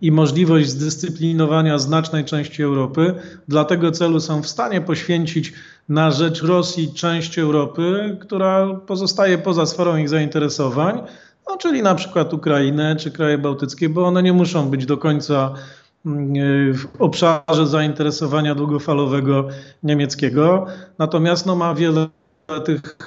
i 0.00 0.12
możliwość 0.12 0.68
zdyscyplinowania 0.68 1.78
znacznej 1.78 2.24
części 2.24 2.62
Europy. 2.62 3.14
Dla 3.48 3.64
tego 3.64 3.90
celu 3.90 4.20
są 4.20 4.42
w 4.42 4.46
stanie 4.46 4.80
poświęcić 4.80 5.52
na 5.88 6.10
rzecz 6.10 6.42
Rosji 6.42 6.92
część 6.94 7.38
Europy, 7.38 8.16
która 8.20 8.74
pozostaje 8.86 9.38
poza 9.38 9.66
sferą 9.66 9.96
ich 9.96 10.08
zainteresowań, 10.08 11.00
no, 11.48 11.56
czyli 11.56 11.82
na 11.82 11.94
przykład 11.94 12.34
Ukrainę 12.34 12.96
czy 12.96 13.10
kraje 13.10 13.38
bałtyckie, 13.38 13.88
bo 13.88 14.06
one 14.06 14.22
nie 14.22 14.32
muszą 14.32 14.70
być 14.70 14.86
do 14.86 14.98
końca 14.98 15.54
mm, 16.06 16.74
w 16.74 16.86
obszarze 16.98 17.66
zainteresowania 17.66 18.54
długofalowego 18.54 19.48
niemieckiego. 19.82 20.66
Natomiast 20.98 21.46
no, 21.46 21.56
ma 21.56 21.74
wiele 21.74 22.06
tych 22.64 22.98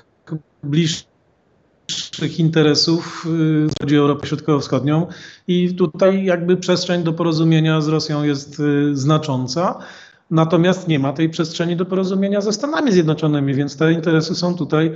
bliższych 0.63 2.39
interesów, 2.39 3.25
y, 3.25 3.67
chodzi 3.81 3.95
Europę 3.95 4.27
Środkowo-Wschodnią 4.27 5.07
i 5.47 5.75
tutaj 5.75 6.25
jakby 6.25 6.57
przestrzeń 6.57 7.03
do 7.03 7.13
porozumienia 7.13 7.81
z 7.81 7.87
Rosją 7.87 8.23
jest 8.23 8.59
y, 8.59 8.95
znacząca. 8.95 9.79
Natomiast 10.31 10.87
nie 10.87 10.99
ma 10.99 11.13
tej 11.13 11.29
przestrzeni 11.29 11.75
do 11.75 11.85
porozumienia 11.85 12.41
ze 12.41 12.53
Stanami 12.53 12.91
Zjednoczonymi, 12.91 13.53
więc 13.53 13.77
te 13.77 13.93
interesy 13.93 14.35
są 14.35 14.55
tutaj 14.55 14.91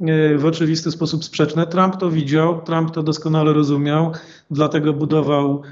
y, 0.00 0.38
w 0.38 0.44
oczywisty 0.44 0.90
sposób 0.90 1.24
sprzeczne. 1.24 1.66
Trump 1.66 1.96
to 1.96 2.10
widział, 2.10 2.62
Trump 2.62 2.90
to 2.90 3.02
doskonale 3.02 3.52
rozumiał, 3.52 4.12
dlatego 4.50 4.92
budował 4.92 5.62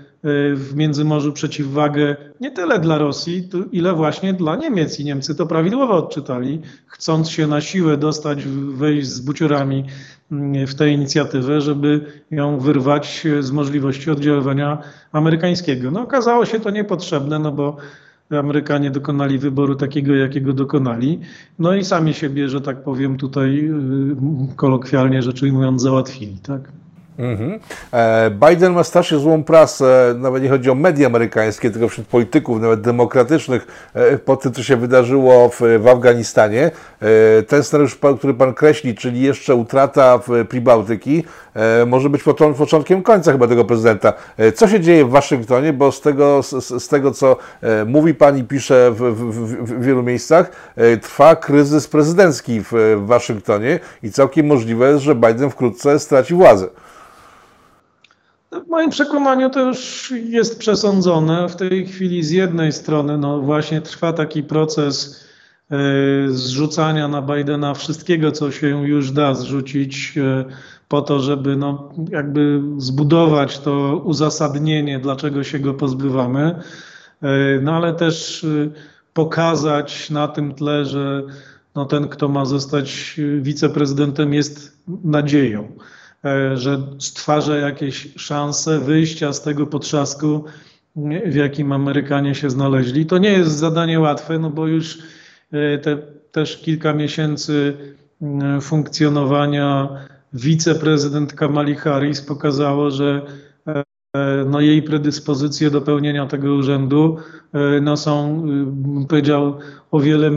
w 0.55 0.73
Międzymorzu 0.77 1.33
przeciwwagę 1.33 2.17
nie 2.41 2.51
tyle 2.51 2.79
dla 2.79 2.99
Rosji, 2.99 3.49
ile 3.73 3.93
właśnie 3.93 4.35
dla 4.35 4.57
Niemiec. 4.57 5.01
I 5.01 5.05
Niemcy 5.05 5.35
to 5.35 5.47
prawidłowo 5.47 5.95
odczytali, 5.95 6.61
chcąc 6.87 7.31
się 7.31 7.47
na 7.47 7.61
siłę 7.61 7.97
dostać, 7.97 8.45
wejść 8.75 9.09
z 9.09 9.21
buciorami 9.21 9.85
w 10.67 10.75
tę 10.75 10.91
inicjatywę, 10.91 11.61
żeby 11.61 12.05
ją 12.31 12.59
wyrwać 12.59 13.27
z 13.41 13.51
możliwości 13.51 14.11
oddziaływania 14.11 14.79
amerykańskiego. 15.13 15.91
No 15.91 16.01
okazało 16.01 16.47
się 16.47 16.61
to 16.61 16.71
niepotrzebne, 16.71 17.39
no 17.39 17.53
bo 17.53 17.77
Amerykanie 18.31 18.91
dokonali 18.91 19.39
wyboru 19.39 19.75
takiego, 19.75 20.15
jakiego 20.15 20.53
dokonali. 20.53 21.21
No 21.59 21.75
i 21.75 21.85
sami 21.85 22.15
siebie, 22.15 22.49
że 22.49 22.61
tak 22.61 22.83
powiem, 22.83 23.17
tutaj 23.17 23.71
y, 24.53 24.57
kolokwialnie 24.57 25.23
rzecz 25.23 25.43
ujmując, 25.43 25.83
załatwili. 25.83 26.37
Tak? 26.43 26.73
Mhm. 27.19 27.61
E, 27.93 28.31
Biden 28.31 28.73
ma 28.73 28.85
strasznie 28.85 29.19
złą 29.19 29.45
prasę, 29.45 30.15
nawet 30.19 30.43
nie 30.43 30.49
chodzi 30.49 30.71
o 30.71 30.75
media 30.75 31.07
amerykańskie, 31.07 31.71
tylko 31.71 31.89
wśród 31.89 32.07
polityków, 32.07 32.61
nawet 32.61 32.81
demokratycznych, 32.81 33.67
e, 33.95 34.19
po 34.19 34.37
tym, 34.37 34.53
co 34.53 34.63
się 34.63 34.77
wydarzyło 34.77 35.49
w, 35.49 35.61
w 35.79 35.89
Afganistanie. 35.89 36.71
E, 37.01 37.43
ten 37.43 37.63
scenariusz, 37.63 37.99
który 38.19 38.35
Pan 38.35 38.55
kreśli, 38.55 38.95
czyli 38.95 39.21
jeszcze 39.21 39.55
utrata 39.55 40.19
w 40.19 40.47
Pribałtyki, 40.49 41.25
może 41.87 42.11
być 42.11 42.23
początkiem 42.59 43.03
końca 43.03 43.33
chyba 43.33 43.49
tego 43.49 43.65
prezydenta. 43.65 44.13
Co 44.55 44.69
się 44.69 44.81
dzieje 44.81 45.05
w 45.05 45.11
Waszyngtonie, 45.11 45.73
bo 45.73 45.93
z 45.93 46.01
tego, 46.01 46.43
z, 46.43 46.83
z 46.83 46.89
tego 46.89 47.11
co 47.11 47.37
mówi 47.87 48.15
Pan 48.15 48.39
i 48.39 48.45
pisze 48.45 48.91
w, 48.91 48.97
w, 48.97 49.65
w 49.65 49.85
wielu 49.85 50.03
miejscach, 50.03 50.51
trwa 51.03 51.37
kryzys 51.37 51.89
prezydencki 51.89 52.61
w, 52.61 52.73
w 52.73 53.07
Waszyngtonie 53.07 53.81
i 54.03 54.11
całkiem 54.11 54.47
możliwe 54.47 54.91
jest, 54.91 55.05
że 55.05 55.15
Biden 55.15 55.51
wkrótce 55.51 55.99
straci 55.99 56.35
władzę. 56.35 56.67
W 58.53 58.69
moim 58.69 58.91
przekonaniu 58.91 59.51
to 59.51 59.61
już 59.61 60.13
jest 60.25 60.59
przesądzone. 60.59 61.49
W 61.49 61.57
tej 61.57 61.87
chwili 61.87 62.23
z 62.23 62.31
jednej 62.31 62.73
strony 62.73 63.19
no 63.19 63.41
właśnie 63.41 63.81
trwa 63.81 64.13
taki 64.13 64.43
proces 64.43 65.25
e, 65.71 65.77
zrzucania 66.29 67.09
na 67.09 67.23
Bidena 67.23 67.75
wszystkiego, 67.75 68.33
co 68.33 68.51
się 68.51 68.87
już 68.89 69.11
da 69.11 69.35
zrzucić 69.35 70.15
e, 70.19 70.45
po 70.89 71.03
to, 71.03 71.21
żeby 71.21 71.57
no 71.57 71.93
jakby 72.11 72.63
zbudować 72.79 73.59
to 73.59 74.03
uzasadnienie, 74.05 74.99
dlaczego 74.99 75.45
się 75.45 75.59
go 75.59 75.75
pozbywamy, 75.75 76.61
e, 77.23 77.61
no 77.63 77.73
ale 77.77 77.95
też 77.95 78.47
pokazać 79.15 80.11
na 80.11 80.29
tym 80.29 80.55
tle, 80.55 80.85
że 80.85 81.23
no 81.75 81.85
ten, 81.85 82.09
kto 82.09 82.29
ma 82.29 82.45
zostać 82.45 83.21
wiceprezydentem, 83.41 84.35
jest 84.35 84.83
nadzieją, 85.05 85.73
że 86.55 86.83
stwarza 86.99 87.57
jakieś 87.57 88.09
szanse 88.17 88.79
wyjścia 88.79 89.33
z 89.33 89.43
tego 89.43 89.67
potrzasku, 89.67 90.45
w 91.27 91.35
jakim 91.35 91.73
Amerykanie 91.73 92.35
się 92.35 92.51
znaleźli. 92.51 93.07
To 93.07 93.19
nie 93.19 93.31
jest 93.31 93.51
zadanie 93.51 94.01
łatwe, 94.01 94.39
no 94.39 94.51
bo 94.51 94.67
już 94.67 94.99
te 95.83 95.99
też 96.33 96.57
kilka 96.57 96.93
miesięcy 96.93 97.77
funkcjonowania 98.61 99.89
wiceprezydent 100.33 101.33
Kamali 101.33 101.75
Harris 101.75 102.21
pokazało, 102.21 102.91
że 102.91 103.23
e, 103.67 103.85
no, 104.47 104.61
jej 104.61 104.83
predyspozycje 104.83 105.71
do 105.71 105.81
pełnienia 105.81 106.27
tego 106.27 106.55
urzędu 106.55 107.17
e, 107.53 107.81
no, 107.81 107.97
są, 107.97 108.43
bym 108.67 109.07
powiedział, 109.07 109.59
o 109.91 110.01
wiele 110.01 110.31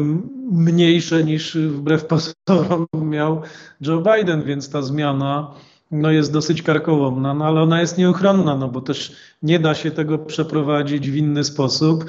mniejsze 0.51 1.23
niż 1.23 1.57
wbrew 1.57 2.05
pozorom 2.05 2.87
miał 2.93 3.41
Joe 3.81 4.01
Biden, 4.01 4.43
więc 4.43 4.69
ta 4.69 4.81
zmiana 4.81 5.51
no, 5.91 6.11
jest 6.11 6.33
dosyć 6.33 6.61
karkołomna, 6.61 7.33
no, 7.33 7.45
ale 7.45 7.61
ona 7.61 7.81
jest 7.81 7.97
nieuchronna, 7.97 8.55
no, 8.55 8.67
bo 8.67 8.81
też 8.81 9.15
nie 9.43 9.59
da 9.59 9.75
się 9.75 9.91
tego 9.91 10.17
przeprowadzić 10.17 11.11
w 11.11 11.15
inny 11.15 11.43
sposób. 11.43 12.05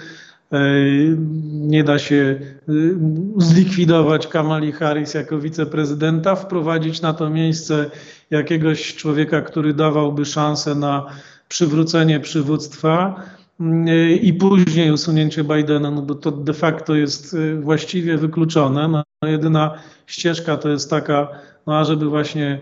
Nie 1.51 1.85
da 1.85 1.99
się 1.99 2.41
y, 2.69 2.95
zlikwidować 3.37 4.27
Kamali 4.27 4.73
Harris 4.73 5.15
jako 5.15 5.39
wiceprezydenta, 5.39 6.37
wprowadzić 6.37 7.01
na 7.01 7.13
to 7.13 7.31
miejsce 7.31 7.91
jakiegoś 8.31 8.95
człowieka, 8.95 9.41
który 9.41 9.75
dawałby 9.75 10.25
szansę 10.25 10.75
na 10.75 11.07
przywrócenie 11.49 12.21
przywództwa 12.21 13.23
y, 13.61 14.17
i 14.17 14.33
później 14.33 14.91
usunięcie 14.91 15.45
Bidena, 15.45 15.91
no 15.91 16.03
bo 16.03 16.15
to 16.15 16.31
de 16.31 16.55
facto 16.55 16.95
jest 16.95 17.37
właściwie 17.61 18.17
wykluczone. 18.17 18.89
No, 18.89 19.03
jedyna 19.23 19.75
ścieżka 20.07 20.57
to 20.57 20.69
jest 20.69 20.91
taka, 20.91 21.29
no 21.67 21.79
ażeby 21.79 22.09
właśnie 22.09 22.61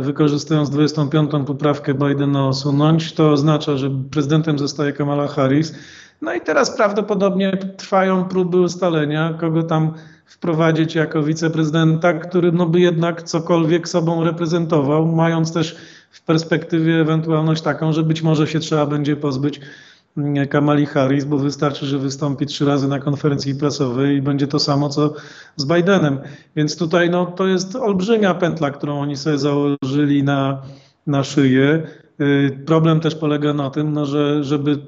wykorzystując 0.00 0.70
25. 0.70 1.30
poprawkę 1.46 1.94
Bidena 1.94 2.48
usunąć, 2.48 3.12
to 3.12 3.30
oznacza, 3.30 3.76
że 3.76 3.90
prezydentem 4.10 4.58
zostaje 4.58 4.92
Kamala 4.92 5.28
Harris. 5.28 5.74
No 6.22 6.34
i 6.34 6.40
teraz 6.40 6.76
prawdopodobnie 6.76 7.56
trwają 7.76 8.24
próby 8.24 8.60
ustalenia, 8.60 9.34
kogo 9.40 9.62
tam 9.62 9.92
wprowadzić 10.26 10.94
jako 10.94 11.22
wiceprezydenta, 11.22 12.12
który 12.12 12.52
no 12.52 12.66
by 12.66 12.80
jednak 12.80 13.22
cokolwiek 13.22 13.88
sobą 13.88 14.24
reprezentował, 14.24 15.06
mając 15.06 15.52
też 15.52 15.76
w 16.10 16.22
perspektywie 16.22 17.00
ewentualność 17.00 17.62
taką, 17.62 17.92
że 17.92 18.02
być 18.02 18.22
może 18.22 18.46
się 18.46 18.60
trzeba 18.60 18.86
będzie 18.86 19.16
pozbyć 19.16 19.60
Kamali 20.50 20.86
Harris, 20.86 21.24
bo 21.24 21.38
wystarczy, 21.38 21.86
że 21.86 21.98
wystąpi 21.98 22.46
trzy 22.46 22.64
razy 22.64 22.88
na 22.88 22.98
konferencji 22.98 23.54
prasowej 23.54 24.16
i 24.16 24.22
będzie 24.22 24.46
to 24.46 24.58
samo, 24.58 24.88
co 24.88 25.14
z 25.56 25.64
Bidenem. 25.64 26.18
Więc 26.56 26.76
tutaj 26.76 27.10
no, 27.10 27.26
to 27.26 27.46
jest 27.46 27.76
olbrzymia 27.76 28.34
pętla, 28.34 28.70
którą 28.70 29.00
oni 29.00 29.16
sobie 29.16 29.38
założyli 29.38 30.22
na, 30.22 30.62
na 31.06 31.24
szyję. 31.24 31.82
Y, 32.20 32.58
problem 32.66 33.00
też 33.00 33.14
polega 33.14 33.54
na 33.54 33.70
tym, 33.70 33.92
no, 33.92 34.06
że 34.06 34.44
żeby 34.44 34.78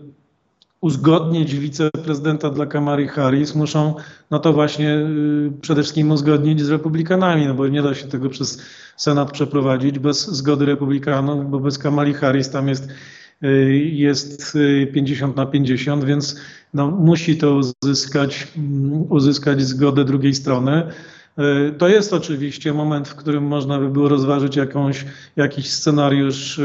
uzgodnić 0.80 1.56
wiceprezydenta 1.56 2.50
dla 2.50 2.66
Kamary 2.66 3.09
Harris, 3.09 3.54
muszą 3.54 3.94
no 4.30 4.38
to 4.38 4.52
właśnie 4.52 4.94
y, 4.94 5.52
przede 5.61 5.83
wszystkim 5.83 6.11
uzgodnić 6.11 6.62
z 6.62 6.70
republikanami, 6.70 7.46
no 7.46 7.54
bo 7.54 7.68
nie 7.68 7.83
da 7.83 7.94
się 7.94 8.09
tego 8.09 8.28
przez 8.28 8.62
Senat 8.96 9.33
przeprowadzić 9.33 9.98
bez 9.98 10.26
zgody 10.26 10.66
republikanów, 10.66 11.50
bo 11.50 11.61
bez 11.61 11.78
Kamali 11.78 12.14
Harris 12.14 12.50
tam 12.50 12.68
jest, 12.68 12.88
jest 13.92 14.59
50 14.92 15.35
y, 15.35 15.37
na 15.37 15.46
50, 15.46 16.05
więc 16.05 16.40
no, 16.74 16.90
musi 16.90 17.37
to 17.37 17.61
uzyskać, 17.83 18.48
mm, 18.57 19.12
uzyskać 19.12 19.62
zgodę 19.62 20.05
drugiej 20.05 20.35
strony. 20.35 20.83
E, 21.38 21.72
to 21.79 21.88
jest 21.88 22.12
oczywiście 22.12 22.72
moment, 22.72 23.09
w 23.09 23.14
którym 23.14 23.44
można 23.44 23.79
by 23.79 23.88
było 23.88 24.09
rozważyć 24.09 24.57
jakąś, 24.57 25.05
jakiś 25.37 25.70
scenariusz, 25.70 26.61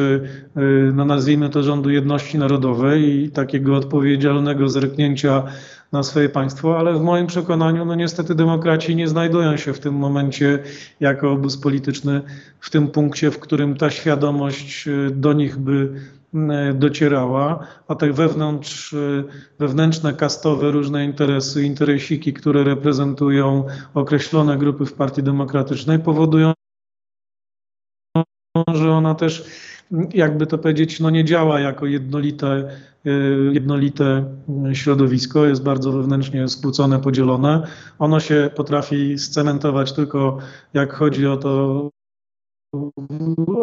no 0.93 1.05
nazwijmy 1.05 1.49
to 1.49 1.63
rządu 1.63 1.89
jedności 1.89 2.37
narodowej 2.37 3.23
i 3.23 3.29
takiego 3.29 3.75
odpowiedzialnego 3.75 4.69
zerknięcia 4.69 5.43
na 5.91 6.03
swoje 6.03 6.29
państwo, 6.29 6.79
ale 6.79 6.93
w 6.93 7.01
moim 7.01 7.27
przekonaniu, 7.27 7.85
no 7.85 7.95
niestety 7.95 8.35
demokraci 8.35 8.95
nie 8.95 9.07
znajdują 9.07 9.57
się 9.57 9.73
w 9.73 9.79
tym 9.79 9.93
momencie 9.93 10.59
jako 10.99 11.31
obóz 11.31 11.57
polityczny 11.57 12.21
w 12.59 12.69
tym 12.69 12.87
punkcie, 12.87 13.31
w 13.31 13.39
którym 13.39 13.77
ta 13.77 13.89
świadomość 13.89 14.89
do 15.11 15.33
nich 15.33 15.57
by 15.57 15.93
docierała, 16.73 17.67
a 17.87 17.95
te 17.95 18.13
wewnątrz, 18.13 18.93
e, 18.93 19.23
wewnętrzne 19.59 20.13
kastowe 20.13 20.71
różne 20.71 21.05
interesy, 21.05 21.63
interesiki, 21.63 22.33
które 22.33 22.63
reprezentują 22.63 23.63
określone 23.93 24.57
grupy 24.57 24.85
w 24.85 24.93
Partii 24.93 25.23
Demokratycznej 25.23 25.99
powodują, 25.99 26.53
że 28.73 28.91
ona 28.91 29.15
też, 29.15 29.45
jakby 30.13 30.47
to 30.47 30.57
powiedzieć, 30.57 30.99
no 30.99 31.09
nie 31.09 31.25
działa 31.25 31.59
jako 31.59 31.85
jednolite, 31.85 32.47
e, 33.05 33.11
jednolite 33.51 34.25
środowisko, 34.73 35.45
jest 35.45 35.63
bardzo 35.63 35.91
wewnętrznie 35.91 36.47
skłócone, 36.47 36.99
podzielone. 36.99 37.67
Ono 37.99 38.19
się 38.19 38.49
potrafi 38.55 39.19
scementować 39.19 39.93
tylko 39.93 40.37
jak 40.73 40.93
chodzi 40.93 41.27
o 41.27 41.37
to, 41.37 41.89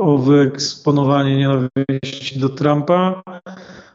o 0.00 0.18
wyeksponowanie 0.18 1.36
nienawiści 1.36 2.40
do 2.40 2.48
Trumpa, 2.48 3.22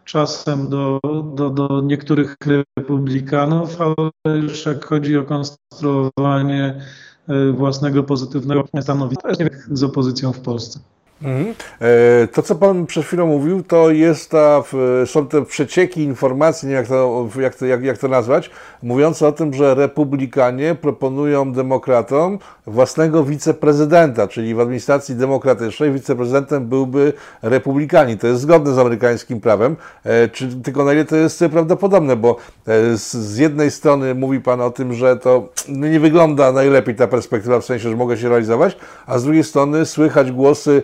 czasem 0.06 0.69
do, 0.69 0.99
do, 1.36 1.49
do 1.49 1.82
niektórych 1.82 2.36
republikanów, 2.77 3.77
ale 3.82 4.38
już 4.38 4.65
jak 4.65 4.86
chodzi 4.86 5.17
o 5.17 5.23
konstruowanie 5.23 6.82
e, 7.27 7.51
własnego 7.51 8.03
pozytywnego 8.03 8.63
stanowiska 8.82 9.30
z 9.71 9.84
opozycją 9.84 10.34
w 10.34 10.39
Polsce. 10.39 10.80
Mhm. 11.23 11.53
E, 11.82 12.27
to, 12.27 12.41
co 12.41 12.56
Pan 12.56 12.86
przed 12.86 13.06
chwilą 13.06 13.27
mówił, 13.27 13.63
to 13.63 13.91
jest 13.91 14.32
ta, 14.32 14.63
są 15.06 15.27
te 15.27 15.45
przecieki 15.45 16.03
informacji, 16.03 16.67
nie 16.67 16.73
wiem 16.73 16.84
jak 16.84 16.89
to, 16.89 17.30
jak, 17.41 17.56
to, 17.56 17.65
jak, 17.65 17.84
jak 17.84 17.97
to 17.97 18.08
nazwać, 18.08 18.49
mówiące 18.84 19.27
o 19.27 19.32
tym, 19.32 19.53
że 19.53 19.75
republikanie 19.75 20.75
proponują 20.75 21.53
demokratom 21.53 22.39
własnego 22.67 23.23
wiceprezydenta, 23.23 24.27
czyli 24.27 24.56
w 24.56 24.60
administracji 24.60 25.15
demokratycznej 25.15 25.91
wiceprezydentem 25.91 26.67
byłby 26.67 27.13
republikanin. 27.41 28.17
To 28.17 28.27
jest 28.27 28.41
zgodne 28.41 28.73
z 28.73 28.77
amerykańskim 28.77 29.41
prawem, 29.41 29.75
e, 30.03 30.27
czy, 30.27 30.47
tylko 30.47 30.86
na 30.86 30.93
ile 30.93 31.06
to 31.06 31.15
jest 31.15 31.43
prawdopodobne, 31.51 32.15
bo 32.15 32.38
e, 32.67 32.97
z, 32.97 33.13
z 33.13 33.38
jednej 33.38 33.71
strony 33.71 34.15
mówi 34.15 34.41
Pan 34.41 34.62
o 34.62 34.71
tym, 34.71 34.93
że 34.93 35.17
to 35.17 35.49
nie 35.69 35.99
wygląda 35.99 36.51
najlepiej 36.51 36.95
ta 36.95 37.08
perspektywa, 37.08 37.60
w 37.60 37.65
sensie, 37.65 37.89
że 37.89 37.95
mogę 37.95 38.17
się 38.17 38.30
realizować, 38.30 38.77
a 39.06 39.19
z 39.19 39.23
drugiej 39.23 39.43
strony 39.43 39.86
słychać 39.86 40.32
głosy 40.32 40.84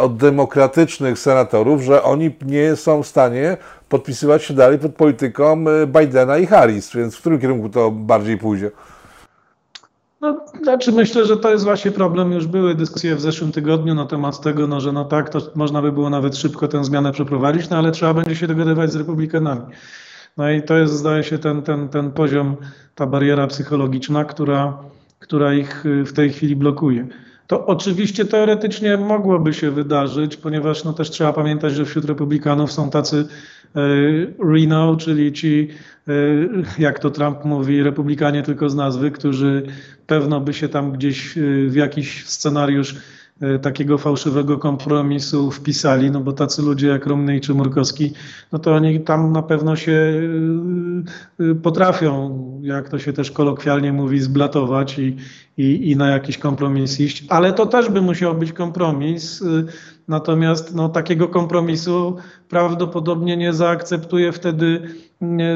od 0.00 0.16
demokratycznych 0.16 1.18
senatorów, 1.18 1.82
że 1.82 2.02
oni 2.02 2.30
nie 2.46 2.76
są 2.76 3.02
w 3.02 3.06
stanie 3.06 3.56
podpisywać 3.88 4.42
się 4.42 4.54
dalej 4.54 4.78
pod 4.78 4.94
polityką 4.94 5.64
e, 5.68 5.86
Bidena 5.86 6.38
i 6.38 6.46
Harris, 6.46 6.92
więc 6.94 7.16
w 7.16 7.20
którym 7.20 7.40
kierunku 7.40 7.68
to 7.68 7.90
bardziej 7.90 8.38
pójdzie? 8.38 8.70
No, 10.20 10.40
znaczy 10.62 10.92
myślę, 10.92 11.26
że 11.26 11.36
to 11.36 11.50
jest 11.50 11.64
właśnie 11.64 11.90
problem. 11.90 12.32
Już 12.32 12.46
były 12.46 12.74
dyskusje 12.74 13.16
w 13.16 13.20
zeszłym 13.20 13.52
tygodniu 13.52 13.94
na 13.94 14.06
temat 14.06 14.40
tego, 14.40 14.66
no, 14.66 14.80
że 14.80 14.92
no 14.92 15.04
tak, 15.04 15.28
to 15.28 15.38
można 15.54 15.82
by 15.82 15.92
było 15.92 16.10
nawet 16.10 16.36
szybko 16.36 16.68
tę 16.68 16.84
zmianę 16.84 17.12
przeprowadzić, 17.12 17.70
no 17.70 17.78
ale 17.78 17.92
trzeba 17.92 18.14
będzie 18.14 18.36
się 18.36 18.46
dogadywać 18.46 18.92
z 18.92 18.96
republikanami. 18.96 19.62
No 20.36 20.50
i 20.50 20.62
to 20.62 20.76
jest, 20.76 20.92
zdaje 20.92 21.22
się, 21.22 21.38
ten, 21.38 21.62
ten, 21.62 21.88
ten 21.88 22.12
poziom, 22.12 22.56
ta 22.94 23.06
bariera 23.06 23.46
psychologiczna, 23.46 24.24
która, 24.24 24.78
która 25.18 25.54
ich 25.54 25.84
w 26.06 26.12
tej 26.12 26.30
chwili 26.30 26.56
blokuje. 26.56 27.06
To 27.46 27.66
oczywiście 27.66 28.24
teoretycznie 28.24 28.96
mogłoby 28.96 29.54
się 29.54 29.70
wydarzyć, 29.70 30.36
ponieważ 30.36 30.84
no 30.84 30.92
też 30.92 31.10
trzeba 31.10 31.32
pamiętać, 31.32 31.74
że 31.74 31.84
wśród 31.84 32.04
republikanów 32.04 32.72
są 32.72 32.90
tacy 32.90 33.26
e, 33.76 33.80
Reno, 34.52 34.96
czyli 34.96 35.32
ci, 35.32 35.68
e, 36.08 36.12
jak 36.78 36.98
to 36.98 37.10
Trump 37.10 37.44
mówi, 37.44 37.82
republikanie 37.82 38.42
tylko 38.42 38.70
z 38.70 38.74
nazwy, 38.74 39.10
którzy 39.10 39.62
pewno 40.06 40.40
by 40.40 40.54
się 40.54 40.68
tam 40.68 40.92
gdzieś 40.92 41.38
e, 41.38 41.40
w 41.68 41.74
jakiś 41.74 42.26
scenariusz 42.26 42.96
takiego 43.62 43.98
fałszywego 43.98 44.58
kompromisu 44.58 45.50
wpisali, 45.50 46.10
no 46.10 46.20
bo 46.20 46.32
tacy 46.32 46.62
ludzie 46.62 46.86
jak 46.86 47.06
Rumny 47.06 47.40
czy 47.40 47.54
Murkowski, 47.54 48.12
no 48.52 48.58
to 48.58 48.74
oni 48.74 49.00
tam 49.00 49.32
na 49.32 49.42
pewno 49.42 49.76
się 49.76 50.20
e, 51.40 51.50
e, 51.50 51.54
potrafią, 51.54 52.38
jak 52.62 52.88
to 52.88 52.98
się 52.98 53.12
też 53.12 53.30
kolokwialnie 53.30 53.92
mówi, 53.92 54.20
zblatować 54.20 54.98
i, 54.98 55.16
i, 55.56 55.90
i 55.90 55.96
na 55.96 56.10
jakiś 56.10 56.38
kompromis 56.38 57.00
iść, 57.00 57.24
ale 57.28 57.52
to 57.52 57.66
też 57.66 57.88
by 57.88 58.02
musiał 58.02 58.34
być 58.34 58.52
kompromis, 58.52 59.44
natomiast 60.08 60.74
no, 60.74 60.88
takiego 60.88 61.28
kompromisu 61.28 62.16
prawdopodobnie 62.48 63.36
nie 63.36 63.52
zaakceptuje 63.52 64.32
wtedy 64.32 64.82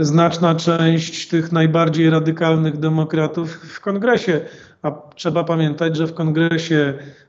znaczna 0.00 0.54
część 0.54 1.28
tych 1.28 1.52
najbardziej 1.52 2.10
radykalnych 2.10 2.78
demokratów 2.78 3.50
w 3.50 3.80
kongresie. 3.80 4.40
A 4.82 4.92
trzeba 5.14 5.44
pamiętać, 5.44 5.96
że 5.96 6.06
w 6.06 6.14
kongresie 6.14 6.94
e, 6.98 7.27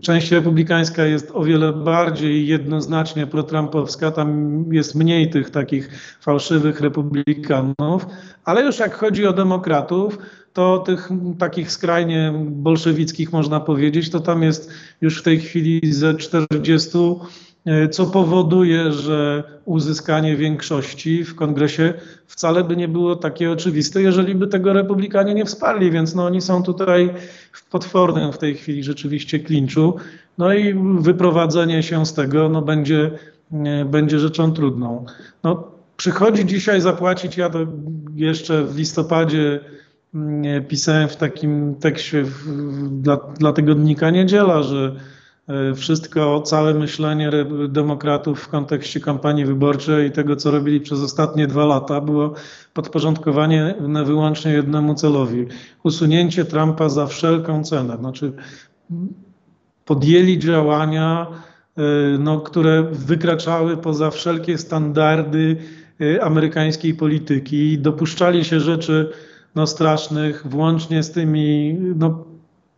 część 0.00 0.30
republikańska 0.30 1.04
jest 1.04 1.30
o 1.34 1.44
wiele 1.44 1.72
bardziej 1.72 2.46
jednoznacznie 2.46 3.26
protrumpowska, 3.26 4.10
tam 4.10 4.64
jest 4.72 4.94
mniej 4.94 5.30
tych 5.30 5.50
takich 5.50 5.90
fałszywych 6.20 6.80
republikanów, 6.80 8.06
ale 8.44 8.64
już 8.64 8.78
jak 8.78 8.94
chodzi 8.94 9.26
o 9.26 9.32
demokratów, 9.32 10.18
to 10.52 10.78
tych 10.78 11.08
takich 11.38 11.72
skrajnie 11.72 12.32
bolszewickich 12.46 13.32
można 13.32 13.60
powiedzieć, 13.60 14.10
to 14.10 14.20
tam 14.20 14.42
jest 14.42 14.70
już 15.00 15.20
w 15.20 15.22
tej 15.22 15.40
chwili 15.40 15.80
ze 15.92 16.14
40 16.14 16.98
E, 16.98 17.53
co 17.90 18.06
powoduje, 18.06 18.92
że 18.92 19.42
uzyskanie 19.64 20.36
większości 20.36 21.24
w 21.24 21.34
kongresie 21.34 21.94
wcale 22.26 22.64
by 22.64 22.76
nie 22.76 22.88
było 22.88 23.16
takie 23.16 23.50
oczywiste, 23.50 24.02
jeżeli 24.02 24.34
by 24.34 24.46
tego 24.46 24.72
republikanie 24.72 25.34
nie 25.34 25.44
wsparli, 25.44 25.90
więc 25.90 26.14
no 26.14 26.24
oni 26.24 26.40
są 26.40 26.62
tutaj 26.62 27.10
w 27.52 27.68
potwornym 27.68 28.32
w 28.32 28.38
tej 28.38 28.54
chwili 28.54 28.82
rzeczywiście 28.82 29.38
klinczu. 29.38 29.96
No 30.38 30.54
i 30.54 30.74
wyprowadzenie 30.98 31.82
się 31.82 32.06
z 32.06 32.14
tego 32.14 32.48
no 32.48 32.62
będzie, 32.62 33.10
e, 33.52 33.84
będzie 33.84 34.18
rzeczą 34.18 34.52
trudną. 34.52 35.04
No, 35.42 35.68
przychodzi 35.96 36.46
dzisiaj 36.46 36.80
zapłacić, 36.80 37.36
ja 37.36 37.50
to 37.50 37.58
jeszcze 38.14 38.64
w 38.64 38.76
listopadzie 38.78 39.60
mm, 40.14 40.64
pisałem 40.64 41.08
w 41.08 41.16
takim 41.16 41.74
tekście 41.74 42.24
w, 42.24 42.48
dla, 43.02 43.16
dla 43.16 43.52
tygodnika 43.52 44.10
Niedziela, 44.10 44.62
że 44.62 44.94
E, 44.94 45.13
wszystko, 45.74 46.40
całe 46.40 46.74
myślenie 46.74 47.30
demokratów 47.68 48.40
w 48.40 48.48
kontekście 48.48 49.00
kampanii 49.00 49.44
wyborczej 49.44 50.08
i 50.08 50.12
tego, 50.12 50.36
co 50.36 50.50
robili 50.50 50.80
przez 50.80 51.00
ostatnie 51.00 51.46
dwa 51.46 51.64
lata, 51.64 52.00
było 52.00 52.34
podporządkowanie 52.74 53.74
na 53.80 54.04
wyłącznie 54.04 54.52
jednemu 54.52 54.94
celowi. 54.94 55.46
Usunięcie 55.82 56.44
Trumpa 56.44 56.88
za 56.88 57.06
wszelką 57.06 57.64
cenę. 57.64 57.96
Znaczy 57.96 58.32
podjęli 59.84 60.38
działania, 60.38 61.26
e, 61.76 61.82
no, 62.18 62.40
które 62.40 62.82
wykraczały 62.92 63.76
poza 63.76 64.10
wszelkie 64.10 64.58
standardy 64.58 65.56
e, 66.00 66.24
amerykańskiej 66.24 66.94
polityki. 66.94 67.78
Dopuszczali 67.78 68.44
się 68.44 68.60
rzeczy 68.60 69.10
no, 69.54 69.66
strasznych, 69.66 70.46
włącznie 70.46 71.02
z 71.02 71.12
tymi 71.12 71.78
no, 71.96 72.33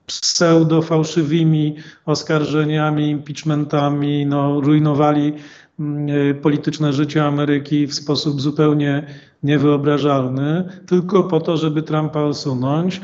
pseudo-fałszywymi 0.06 1.76
oskarżeniami, 2.06 3.10
impeachmentami, 3.10 4.26
no, 4.26 4.60
rujnowali 4.60 5.32
mm, 5.80 6.30
e, 6.30 6.34
polityczne 6.34 6.92
życie 6.92 7.24
Ameryki 7.24 7.86
w 7.86 7.94
sposób 7.94 8.40
zupełnie 8.40 9.06
niewyobrażalny, 9.42 10.68
tylko 10.86 11.24
po 11.24 11.40
to, 11.40 11.56
żeby 11.56 11.82
Trumpa 11.82 12.24
usunąć. 12.24 13.00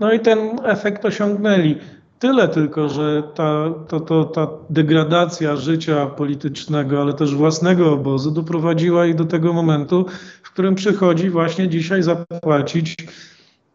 No 0.00 0.12
i 0.12 0.20
ten 0.20 0.38
efekt 0.64 1.04
osiągnęli. 1.04 1.76
Tyle 2.18 2.48
tylko, 2.48 2.88
że 2.88 3.22
ta, 3.34 3.70
to, 3.88 4.00
to, 4.00 4.24
ta 4.24 4.48
degradacja 4.70 5.56
życia 5.56 6.06
politycznego, 6.06 7.02
ale 7.02 7.14
też 7.14 7.34
własnego 7.34 7.92
obozu 7.92 8.30
doprowadziła 8.30 9.06
ich 9.06 9.14
do 9.14 9.24
tego 9.24 9.52
momentu, 9.52 10.06
w 10.42 10.52
którym 10.52 10.74
przychodzi 10.74 11.30
właśnie 11.30 11.68
dzisiaj 11.68 12.02
zapłacić 12.02 12.96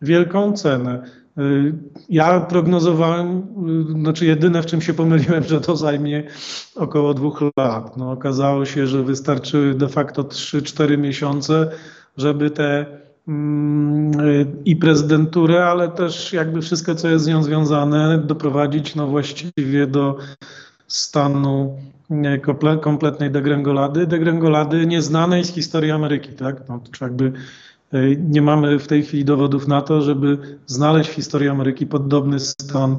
wielką 0.02 0.54
cenę. 0.54 1.04
Y, 1.38 1.74
ja 2.10 2.39
prognozowałem, 2.39 3.43
y, 3.89 4.02
znaczy 4.02 4.26
jedyne 4.26 4.62
w 4.62 4.65
czym 4.65 4.82
się 4.82 4.93
pomyliłem, 4.93 5.43
że 5.43 5.62
to 5.62 5.76
zajmie 5.76 6.24
około 6.76 7.13
dwóch 7.13 7.43
lat. 7.58 7.98
No, 7.98 8.12
okazało 8.12 8.65
się, 8.65 8.88
że 8.88 9.04
wystarczyły 9.04 9.74
de 9.74 9.88
facto 9.88 10.24
3-4 10.24 10.98
miesiące, 10.98 11.72
żeby 12.17 12.52
te 12.52 12.86
mm, 13.28 14.19
y, 14.19 14.46
i 14.65 14.76
prezydenturę, 14.76 15.65
ale 15.65 15.89
też 15.89 16.34
jakby 16.34 16.62
wszystko, 16.62 16.96
co 16.96 17.08
jest 17.08 17.26
z 17.26 17.28
nią 17.28 17.43
związane, 17.43 18.17
doprowadzić 18.17 18.96
no 18.96 19.08
właściwie 19.08 19.88
do 19.88 20.17
stanu 20.88 21.78
kompletnej 22.82 23.32
degrengolady, 23.32 24.08
degrengolady 24.08 24.86
nieznanej 24.86 25.43
z 25.43 25.54
historii 25.54 25.91
Ameryki, 25.91 26.34
tak? 26.34 26.69
No, 26.69 26.80
to 26.80 27.06
jakby 27.06 27.32
nie 28.29 28.41
mamy 28.41 28.79
w 28.79 28.88
tej 28.88 29.03
chwili 29.03 29.25
dowodów 29.25 29.67
na 29.67 29.82
to, 29.82 30.01
żeby 30.01 30.58
znaleźć 30.65 31.10
w 31.10 31.13
historii 31.13 31.49
Ameryki 31.49 31.88
podobny 31.88 32.39
stan 32.39 32.97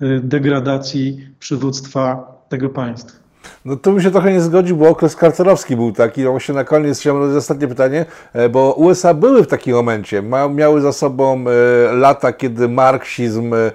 e, 0.00 0.20
degradacji 0.20 1.28
przywództwa 1.38 2.32
tego 2.48 2.70
państwa. 2.70 3.25
No 3.64 3.76
to 3.76 3.90
bym 3.92 4.02
się 4.02 4.10
trochę 4.10 4.32
nie 4.32 4.40
zgodził, 4.40 4.76
bo 4.76 4.88
okres 4.88 5.16
karcerowski 5.16 5.76
był 5.76 5.92
taki. 5.92 6.22
No 6.22 6.30
właśnie 6.30 6.54
na 6.54 6.64
koniec 6.64 7.00
chciałem 7.00 7.22
zadać 7.22 7.36
ostatnie 7.36 7.68
pytanie, 7.68 8.04
e, 8.32 8.48
bo 8.48 8.72
USA 8.72 9.14
były 9.14 9.42
w 9.42 9.46
takim 9.46 9.74
momencie. 9.74 10.22
miały 10.54 10.80
za 10.80 10.92
sobą 10.92 11.44
e, 11.48 11.92
lata, 11.92 12.32
kiedy 12.32 12.68
marksizm 12.68 13.54
e, 13.54 13.70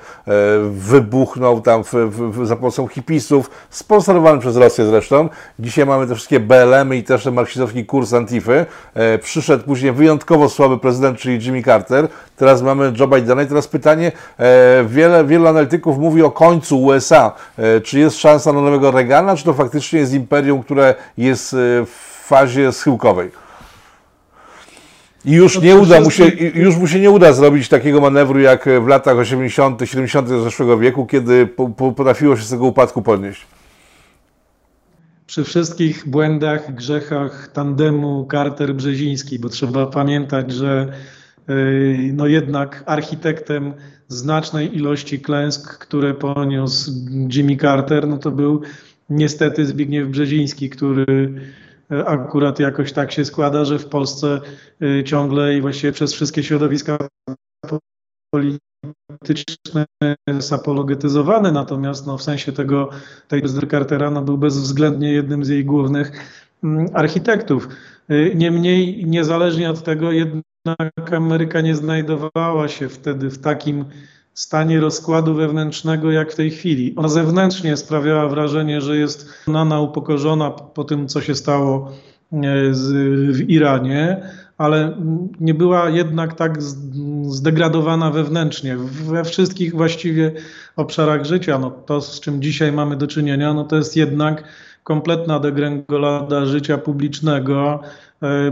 wybuchnął 0.71 1.61
tam 1.61 1.83
w, 1.83 1.93
w, 1.93 2.45
za 2.45 2.55
pomocą 2.55 2.87
hipisów, 2.87 3.49
sponsorowany 3.69 4.39
przez 4.39 4.55
Rosję 4.55 4.85
zresztą. 4.85 5.29
Dzisiaj 5.59 5.85
mamy 5.85 6.07
te 6.07 6.15
wszystkie 6.15 6.39
BLM-y 6.39 6.97
i 6.97 7.03
też 7.03 7.23
ten 7.23 7.33
marksistowski 7.33 7.85
kurs 7.85 8.13
Antify. 8.13 8.65
Przyszedł 9.21 9.63
później 9.63 9.91
wyjątkowo 9.91 10.49
słaby 10.49 10.77
prezydent, 10.77 11.19
czyli 11.19 11.45
Jimmy 11.45 11.63
Carter. 11.63 12.07
Teraz 12.37 12.61
mamy 12.61 12.93
Joe 12.99 13.07
Bidena 13.07 13.41
i 13.41 13.47
teraz 13.47 13.67
pytanie, 13.67 14.11
wiele, 14.85 15.25
wielu 15.25 15.47
analityków 15.47 15.97
mówi 15.97 16.23
o 16.23 16.31
końcu 16.31 16.83
USA. 16.83 17.31
Czy 17.83 17.99
jest 17.99 18.17
szansa 18.17 18.53
na 18.53 18.61
nowego 18.61 18.91
Reagana, 18.91 19.35
czy 19.35 19.45
to 19.45 19.53
faktycznie 19.63 19.99
jest 19.99 20.13
imperium, 20.13 20.63
które 20.63 20.95
jest 21.17 21.53
e, 21.53 21.57
w 21.85 22.23
fazie 22.27 22.71
schyłkowej. 22.71 23.31
I 25.25 25.31
już 25.31 25.55
no 25.55 25.61
nie 25.61 25.75
uda 25.75 26.01
mu 26.01 26.11
się, 26.11 26.25
już 26.55 26.75
mu 26.77 26.87
się 26.87 26.99
nie 26.99 27.11
uda 27.11 27.33
zrobić 27.33 27.69
takiego 27.69 28.01
manewru 28.01 28.39
jak 28.39 28.69
w 28.81 28.87
latach 28.87 29.17
80., 29.17 29.81
70. 29.85 30.29
zeszłego 30.29 30.77
wieku, 30.77 31.05
kiedy 31.05 31.47
potrafiło 31.95 32.37
się 32.37 32.43
z 32.43 32.49
tego 32.49 32.65
upadku 32.65 33.01
podnieść. 33.01 33.47
Przy 35.27 35.43
wszystkich 35.43 36.09
błędach, 36.09 36.75
grzechach 36.75 37.51
tandemu 37.53 38.27
Carter-Brzeziński, 38.31 39.39
bo 39.39 39.49
trzeba 39.49 39.85
pamiętać, 39.85 40.51
że 40.51 40.93
e, 41.47 41.53
no 42.13 42.27
jednak 42.27 42.83
architektem 42.85 43.73
znacznej 44.07 44.77
ilości 44.77 45.19
klęsk, 45.19 45.77
które 45.77 46.13
poniósł 46.13 46.91
Jimmy 47.33 47.57
Carter, 47.57 48.07
no 48.07 48.17
to 48.17 48.31
był 48.31 48.61
niestety 49.11 49.65
Zbigniew 49.65 50.09
Brzeziński, 50.09 50.69
który 50.69 51.05
e, 51.91 52.05
akurat 52.05 52.59
jakoś 52.59 52.93
tak 52.93 53.11
się 53.11 53.25
składa, 53.25 53.65
że 53.65 53.79
w 53.79 53.85
Polsce 53.85 54.41
e, 54.81 55.03
ciągle 55.03 55.57
i 55.57 55.61
właściwie 55.61 55.93
przez 55.93 56.13
wszystkie 56.13 56.43
środowiska 56.43 56.97
polityczne 58.33 59.85
jest 60.27 60.53
apologetyzowany, 60.53 61.51
natomiast 61.51 62.07
no, 62.07 62.17
w 62.17 62.23
sensie 62.23 62.51
tego, 62.51 62.89
tej 63.27 63.43
Cartera 63.71 64.11
no, 64.11 64.21
był 64.21 64.37
bezwzględnie 64.37 65.13
jednym 65.13 65.45
z 65.45 65.49
jej 65.49 65.65
głównych 65.65 66.11
mm, 66.63 66.87
architektów. 66.93 67.67
E, 68.09 68.35
niemniej, 68.35 69.05
niezależnie 69.05 69.69
od 69.69 69.83
tego, 69.83 70.11
jednak 70.11 71.13
Ameryka 71.13 71.61
nie 71.61 71.75
znajdowała 71.75 72.67
się 72.67 72.89
wtedy 72.89 73.29
w 73.29 73.39
takim 73.39 73.85
stanie 74.41 74.79
rozkładu 74.79 75.33
wewnętrznego 75.33 76.11
jak 76.11 76.31
w 76.31 76.35
tej 76.35 76.51
chwili. 76.51 76.93
Ona 76.95 77.07
zewnętrznie 77.07 77.77
sprawiała 77.77 78.27
wrażenie, 78.27 78.81
że 78.81 78.97
jest 78.97 79.29
nana 79.47 79.81
upokorzona 79.81 80.51
po 80.51 80.83
tym, 80.83 81.07
co 81.07 81.21
się 81.21 81.35
stało 81.35 81.91
e, 82.33 82.37
w 83.31 83.45
Iranie, 83.47 84.21
ale 84.57 84.97
nie 85.39 85.53
była 85.53 85.89
jednak 85.89 86.33
tak 86.33 86.61
zdegradowana 87.23 88.11
wewnętrznie. 88.11 88.77
We 88.77 89.23
wszystkich 89.23 89.75
właściwie 89.75 90.31
obszarach 90.75 91.25
życia, 91.25 91.59
no 91.59 91.71
to 91.71 92.01
z 92.01 92.19
czym 92.19 92.41
dzisiaj 92.41 92.71
mamy 92.71 92.95
do 92.95 93.07
czynienia, 93.07 93.53
no 93.53 93.63
to 93.63 93.75
jest 93.75 93.97
jednak 93.97 94.43
kompletna 94.83 95.39
degrengolada 95.39 96.45
życia 96.45 96.77
publicznego, 96.77 97.79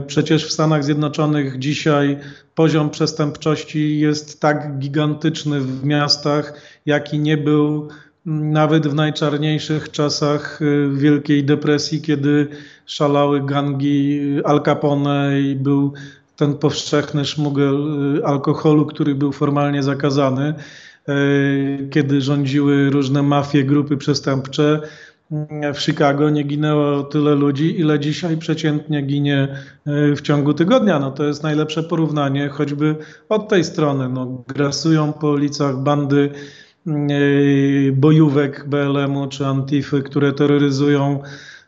przecież 0.08 0.46
w 0.46 0.52
Stanach 0.52 0.84
Zjednoczonych 0.84 1.60
dzisiaj 1.60 2.18
poziom 2.56 2.90
przestępczości 2.90 4.00
jest 4.00 4.42
tak 4.42 4.80
gigantyczny 4.80 5.62
w 5.62 5.86
miastach, 5.86 6.54
jaki 6.86 7.20
nie 7.20 7.38
był 7.38 7.88
nawet 8.26 8.88
w 8.88 8.94
najczarniejszych 8.94 9.92
czasach 9.92 10.60
e, 10.62 10.96
Wielkiej 10.96 11.44
Depresji, 11.44 12.02
kiedy 12.02 12.48
szalały 12.86 13.46
gangi 13.46 14.22
Al 14.44 14.62
Capone 14.64 15.42
i 15.42 15.56
był 15.56 15.94
ten 16.36 16.54
powszechny 16.54 17.26
szmugel 17.26 17.76
e, 18.20 18.28
alkoholu, 18.28 18.86
który 18.86 19.16
był 19.16 19.32
formalnie 19.32 19.84
zakazany, 19.84 20.54
kiedy 21.90 22.22
rządziły 22.22 22.90
różne 22.90 23.24
mafie, 23.24 23.64
grupy 23.64 23.98
przestępcze 23.98 24.82
w 25.74 25.80
Chicago 25.80 26.30
nie 26.30 26.44
ginęło 26.44 27.04
tyle 27.04 27.36
ludzi, 27.36 27.80
ile 27.80 28.00
dzisiaj 28.00 28.38
przeciętnie 28.38 29.02
ginie 29.02 29.48
e, 29.86 30.16
w 30.16 30.22
ciągu 30.22 30.54
tygodnia. 30.54 31.00
No 31.00 31.12
to 31.12 31.24
jest 31.24 31.44
najlepsze 31.44 31.84
porównanie, 31.84 32.50
choćby 32.50 32.96
od 33.30 33.50
tej 33.50 33.64
strony. 33.64 34.10
No, 34.10 34.44
grasują 34.48 35.14
po 35.14 35.28
ulicach 35.28 35.78
bandy 35.78 36.30
e, 36.88 36.92
bojówek 37.92 38.66
BLM-u 38.68 39.28
czy 39.28 39.46
Antify, 39.46 40.02
które 40.02 40.34
terroryzują 40.34 41.20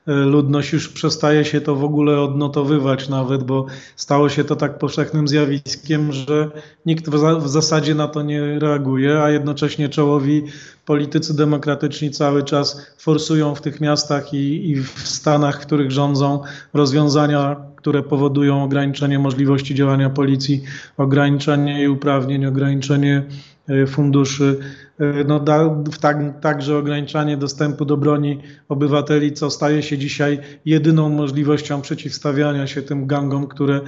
ludność 0.05 0.73
już 0.73 0.89
przestaje 0.89 1.45
się 1.45 1.61
to 1.61 1.75
w 1.75 1.83
ogóle 1.83 2.19
odnotowywać 2.21 3.09
nawet, 3.09 3.43
bo 3.43 3.65
stało 3.95 4.29
się 4.29 4.43
to 4.43 4.55
tak 4.55 4.77
powszechnym 4.77 5.27
zjawiskiem, 5.27 6.11
że 6.11 6.51
nikt 6.85 7.09
w 7.39 7.47
zasadzie 7.47 7.95
na 7.95 8.07
to 8.07 8.21
nie 8.21 8.59
reaguje, 8.59 9.21
a 9.21 9.29
jednocześnie 9.29 9.89
czołowi 9.89 10.43
politycy 10.85 11.37
demokratyczni 11.37 12.11
cały 12.11 12.43
czas 12.43 12.93
forsują 12.97 13.55
w 13.55 13.61
tych 13.61 13.81
miastach 13.81 14.33
i, 14.33 14.69
i 14.69 14.75
w 14.75 14.99
stanach, 14.99 15.61
w 15.61 15.65
których 15.65 15.91
rządzą 15.91 16.41
rozwiązania, 16.73 17.55
które 17.75 18.03
powodują 18.03 18.63
ograniczenie 18.63 19.19
możliwości 19.19 19.75
działania 19.75 20.09
policji, 20.09 20.63
ograniczenie 20.97 21.79
jej 21.79 21.87
uprawnień, 21.87 22.45
ograniczenie 22.45 23.23
e, 23.69 23.87
funduszy, 23.87 24.59
e, 24.59 24.90
no, 25.27 25.39
da, 25.39 25.69
tak, 26.01 26.41
także 26.41 26.77
ograniczanie 26.77 27.37
dostępu 27.37 27.85
do 27.85 27.97
broni 27.97 28.39
obywateli, 28.69 29.33
co 29.33 29.49
staje 29.49 29.83
się 29.83 29.97
dzisiaj 29.97 30.39
jedyną 30.65 31.09
możliwością 31.09 31.81
przeciwstawiania 31.81 32.67
się 32.67 32.81
tym 32.81 33.07
gangom, 33.07 33.47
które 33.47 33.81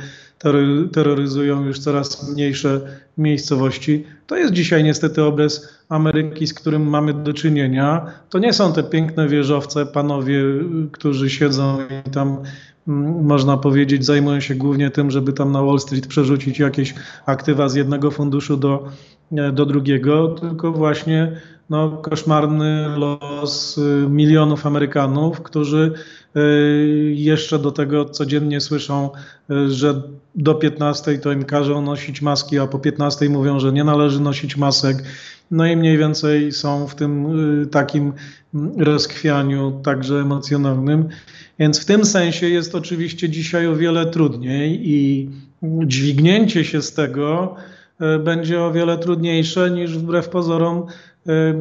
terroryzują 0.91 1.65
już 1.65 1.79
coraz 1.79 2.29
mniejsze 2.29 2.81
miejscowości. 3.17 4.05
To 4.27 4.37
jest 4.37 4.53
dzisiaj 4.53 4.83
niestety 4.83 5.23
obraz 5.23 5.69
Ameryki, 5.89 6.47
z 6.47 6.53
którym 6.53 6.89
mamy 6.89 7.13
do 7.13 7.33
czynienia. 7.33 8.05
To 8.29 8.39
nie 8.39 8.53
są 8.53 8.73
te 8.73 8.83
piękne 8.83 9.27
wieżowce, 9.27 9.85
panowie, 9.85 10.43
którzy 10.91 11.29
siedzą 11.29 11.77
i 12.07 12.09
tam 12.09 12.37
mm, 12.87 13.25
można 13.25 13.57
powiedzieć, 13.57 14.05
zajmują 14.05 14.39
się 14.39 14.55
głównie 14.55 14.89
tym, 14.89 15.11
żeby 15.11 15.33
tam 15.33 15.51
na 15.51 15.63
Wall 15.63 15.79
Street 15.79 16.07
przerzucić 16.07 16.59
jakieś 16.59 16.95
aktywa 17.25 17.69
z 17.69 17.75
jednego 17.75 18.11
funduszu 18.11 18.57
do, 18.57 18.89
do 19.53 19.65
drugiego, 19.65 20.27
tylko 20.27 20.71
właśnie 20.71 21.31
no, 21.69 21.89
koszmarny 21.89 22.97
los 22.97 23.77
y, 23.77 24.09
milionów 24.09 24.65
Amerykanów, 24.65 25.41
którzy 25.41 25.91
y, 26.37 27.13
jeszcze 27.15 27.59
do 27.59 27.71
tego 27.71 28.05
codziennie 28.05 28.61
słyszą, 28.61 29.09
y, 29.51 29.69
że 29.69 30.01
do 30.35 30.55
15 30.55 31.17
to 31.17 31.31
im 31.31 31.43
każą 31.43 31.81
nosić 31.81 32.21
maski, 32.21 32.59
a 32.59 32.67
po 32.67 32.79
15 32.79 33.29
mówią, 33.29 33.59
że 33.59 33.71
nie 33.71 33.83
należy 33.83 34.19
nosić 34.19 34.57
masek. 34.57 35.03
No 35.51 35.65
i 35.65 35.75
mniej 35.75 35.97
więcej 35.97 36.51
są 36.51 36.87
w 36.87 36.95
tym 36.95 37.27
takim 37.71 38.13
rozchwianiu 38.77 39.79
także 39.83 40.15
emocjonalnym. 40.15 41.07
Więc 41.59 41.79
w 41.79 41.85
tym 41.85 42.05
sensie 42.05 42.49
jest 42.49 42.75
oczywiście 42.75 43.29
dzisiaj 43.29 43.67
o 43.67 43.75
wiele 43.75 44.05
trudniej 44.05 44.89
i 44.89 45.29
dźwignięcie 45.63 46.65
się 46.65 46.81
z 46.81 46.93
tego 46.93 47.55
będzie 48.19 48.61
o 48.61 48.71
wiele 48.71 48.97
trudniejsze 48.97 49.71
niż 49.71 49.97
wbrew 49.97 50.29
pozorom 50.29 50.85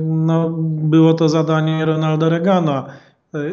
no, 0.05 0.51
było 0.66 1.14
to 1.14 1.28
zadanie 1.28 1.85
Ronalda 1.85 2.28
Reagana. 2.28 2.87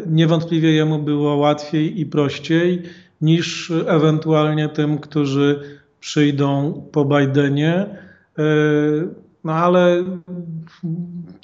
Niewątpliwie 0.08 0.72
jemu 0.72 1.00
było 1.00 1.36
łatwiej 1.36 2.00
i 2.00 2.06
prościej 2.06 2.84
niż 3.22 3.72
ewentualnie 3.88 4.70
tym, 4.70 4.98
którzy 4.98 5.60
przyjdą 6.00 6.84
po 6.92 7.06
Bidenie. 7.06 7.86
No 9.44 9.54
ale 9.54 10.04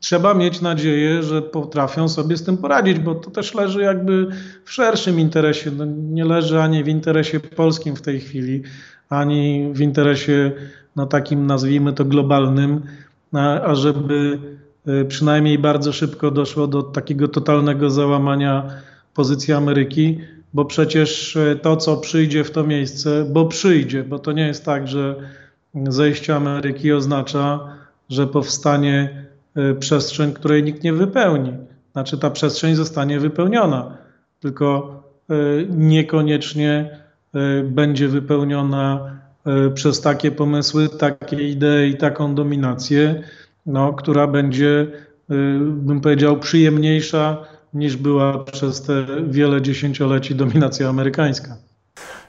trzeba 0.01 0.33
mieć 0.33 0.61
nadzieję, 0.61 1.23
że 1.23 1.41
potrafią 1.41 2.09
sobie 2.09 2.37
z 2.37 2.43
tym 2.43 2.57
poradzić, 2.57 2.99
bo 2.99 3.15
to 3.15 3.31
też 3.31 3.53
leży 3.53 3.81
jakby 3.81 4.27
w 4.65 4.71
szerszym 4.71 5.19
interesie. 5.19 5.71
No 5.71 5.85
nie 5.85 6.25
leży 6.25 6.61
ani 6.61 6.83
w 6.83 6.87
interesie 6.87 7.39
polskim 7.39 7.95
w 7.95 8.01
tej 8.01 8.19
chwili, 8.19 8.63
ani 9.09 9.69
w 9.73 9.81
interesie 9.81 10.51
no 10.95 11.05
takim 11.05 11.47
nazwijmy 11.47 11.93
to 11.93 12.05
globalnym, 12.05 12.81
ażeby 13.63 14.39
e, 14.87 15.05
przynajmniej 15.05 15.59
bardzo 15.59 15.93
szybko 15.93 16.31
doszło 16.31 16.67
do 16.67 16.83
takiego 16.83 17.27
totalnego 17.27 17.89
załamania 17.89 18.69
pozycji 19.13 19.53
Ameryki, 19.53 20.19
bo 20.53 20.65
przecież 20.65 21.37
e, 21.37 21.55
to, 21.55 21.77
co 21.77 21.97
przyjdzie 21.97 22.43
w 22.43 22.51
to 22.51 22.63
miejsce, 22.63 23.25
bo 23.29 23.45
przyjdzie, 23.45 24.03
bo 24.03 24.19
to 24.19 24.31
nie 24.31 24.47
jest 24.47 24.65
tak, 24.65 24.87
że 24.87 25.15
zejście 25.87 26.35
Ameryki 26.35 26.93
oznacza, 26.93 27.59
że 28.09 28.27
powstanie 28.27 29.25
e, 29.55 29.73
przestrzeń, 29.73 30.33
której 30.33 30.63
nikt 30.63 30.83
nie 30.83 30.93
wypełni. 30.93 31.53
Znaczy 31.91 32.17
ta 32.17 32.29
przestrzeń 32.29 32.75
zostanie 32.75 33.19
wypełniona, 33.19 33.97
tylko 34.39 34.95
niekoniecznie 35.69 36.99
będzie 37.63 38.07
wypełniona 38.07 39.15
przez 39.73 40.01
takie 40.01 40.31
pomysły, 40.31 40.89
takie 40.89 41.49
idee 41.49 41.89
i 41.89 41.97
taką 41.97 42.35
dominację, 42.35 43.23
no, 43.65 43.93
która 43.93 44.27
będzie, 44.27 44.87
e, 45.29 45.35
bym 45.59 46.01
powiedział, 46.01 46.39
przyjemniejsza 46.39 47.45
niż 47.73 47.97
była 47.97 48.43
przez 48.43 48.81
te 48.81 49.05
wiele 49.27 49.61
dziesięcioleci 49.61 50.35
dominacja 50.35 50.89
amerykańska. 50.89 51.57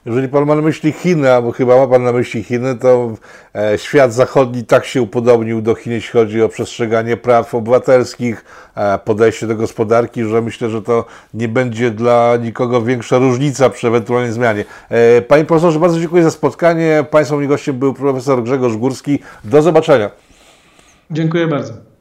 Jeżeli 0.07 0.27
Pan 0.27 0.45
ma 0.45 0.55
na 0.55 0.61
myśli 0.61 0.91
Chiny, 0.91 1.31
albo 1.31 1.51
chyba 1.51 1.77
ma 1.77 1.87
Pan 1.87 2.03
na 2.03 2.11
myśli 2.11 2.43
Chiny, 2.43 2.75
to 2.75 3.13
e, 3.55 3.77
świat 3.77 4.13
zachodni 4.13 4.63
tak 4.63 4.85
się 4.85 5.01
upodobnił 5.01 5.61
do 5.61 5.75
Chin, 5.75 5.93
jeśli 5.93 6.11
chodzi 6.11 6.41
o 6.41 6.49
przestrzeganie 6.49 7.17
praw 7.17 7.55
obywatelskich, 7.55 8.45
e, 8.75 8.99
podejście 8.99 9.47
do 9.47 9.55
gospodarki, 9.55 10.23
że 10.23 10.41
myślę, 10.41 10.69
że 10.69 10.81
to 10.81 11.05
nie 11.33 11.47
będzie 11.47 11.91
dla 11.91 12.37
nikogo 12.41 12.81
większa 12.81 13.17
różnica 13.17 13.69
przy 13.69 13.87
ewentualnej 13.87 14.31
zmianie. 14.31 14.65
E, 14.89 15.21
panie 15.21 15.45
profesorze, 15.45 15.79
bardzo 15.79 15.99
dziękuję 15.99 16.23
za 16.23 16.31
spotkanie. 16.31 17.05
Państwa 17.11 17.35
moim 17.35 17.47
gościem 17.47 17.79
był 17.79 17.93
profesor 17.93 18.43
Grzegorz 18.43 18.77
Górski. 18.77 19.19
Do 19.43 19.61
zobaczenia. 19.61 20.09
Dziękuję 21.11 21.47
bardzo. 21.47 21.96